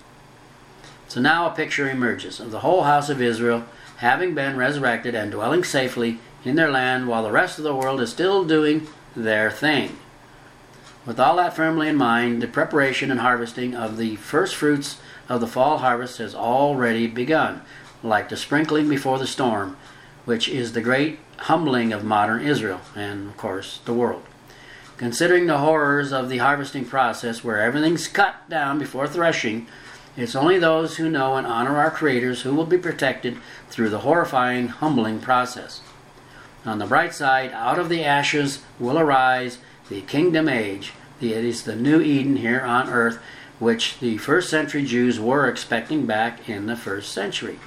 So 1.07 1.21
now 1.21 1.47
a 1.47 1.55
picture 1.55 1.89
emerges 1.89 2.41
of 2.41 2.51
the 2.51 2.59
whole 2.59 2.83
house 2.83 3.09
of 3.09 3.21
Israel 3.21 3.63
having 3.97 4.35
been 4.35 4.57
resurrected 4.57 5.15
and 5.15 5.31
dwelling 5.31 5.63
safely 5.63 6.19
in 6.43 6.55
their 6.55 6.69
land 6.69 7.07
while 7.07 7.23
the 7.23 7.31
rest 7.31 7.57
of 7.57 7.63
the 7.63 7.75
world 7.75 8.01
is 8.01 8.09
still 8.09 8.43
doing 8.43 8.87
their 9.15 9.49
thing. 9.49 9.97
With 11.09 11.19
all 11.19 11.37
that 11.37 11.55
firmly 11.55 11.87
in 11.87 11.95
mind, 11.95 12.39
the 12.39 12.47
preparation 12.47 13.09
and 13.09 13.19
harvesting 13.19 13.73
of 13.73 13.97
the 13.97 14.17
first 14.17 14.53
fruits 14.53 14.99
of 15.27 15.41
the 15.41 15.47
fall 15.47 15.79
harvest 15.79 16.19
has 16.19 16.35
already 16.35 17.07
begun, 17.07 17.63
like 18.03 18.29
the 18.29 18.37
sprinkling 18.37 18.87
before 18.87 19.17
the 19.17 19.25
storm, 19.25 19.75
which 20.25 20.47
is 20.47 20.73
the 20.73 20.81
great 20.81 21.17
humbling 21.37 21.91
of 21.91 22.03
modern 22.03 22.45
Israel 22.45 22.81
and, 22.95 23.29
of 23.29 23.37
course, 23.37 23.79
the 23.85 23.93
world. 23.93 24.21
Considering 24.97 25.47
the 25.47 25.57
horrors 25.57 26.13
of 26.13 26.29
the 26.29 26.37
harvesting 26.37 26.85
process, 26.85 27.43
where 27.43 27.59
everything's 27.59 28.07
cut 28.07 28.47
down 28.47 28.77
before 28.77 29.07
threshing, 29.07 29.65
it's 30.15 30.35
only 30.35 30.59
those 30.59 30.97
who 30.97 31.09
know 31.09 31.37
and 31.37 31.47
honor 31.47 31.77
our 31.77 31.89
creators 31.89 32.43
who 32.43 32.53
will 32.53 32.67
be 32.67 32.77
protected 32.77 33.35
through 33.67 33.89
the 33.89 34.01
horrifying, 34.01 34.67
humbling 34.67 35.19
process. 35.19 35.81
On 36.67 36.77
the 36.77 36.85
bright 36.85 37.15
side, 37.15 37.51
out 37.51 37.79
of 37.79 37.89
the 37.89 38.05
ashes 38.05 38.61
will 38.77 38.99
arise 38.99 39.57
the 39.89 40.01
kingdom 40.01 40.47
age, 40.47 40.93
it 41.21 41.45
is 41.45 41.63
the 41.63 41.75
new 41.75 42.01
Eden 42.01 42.37
here 42.37 42.61
on 42.61 42.89
earth, 42.89 43.19
which 43.59 43.99
the 43.99 44.17
first 44.17 44.49
century 44.49 44.85
Jews 44.85 45.19
were 45.19 45.47
expecting 45.47 46.05
back 46.05 46.47
in 46.49 46.65
the 46.65 46.75
first 46.75 47.11
century. 47.11 47.59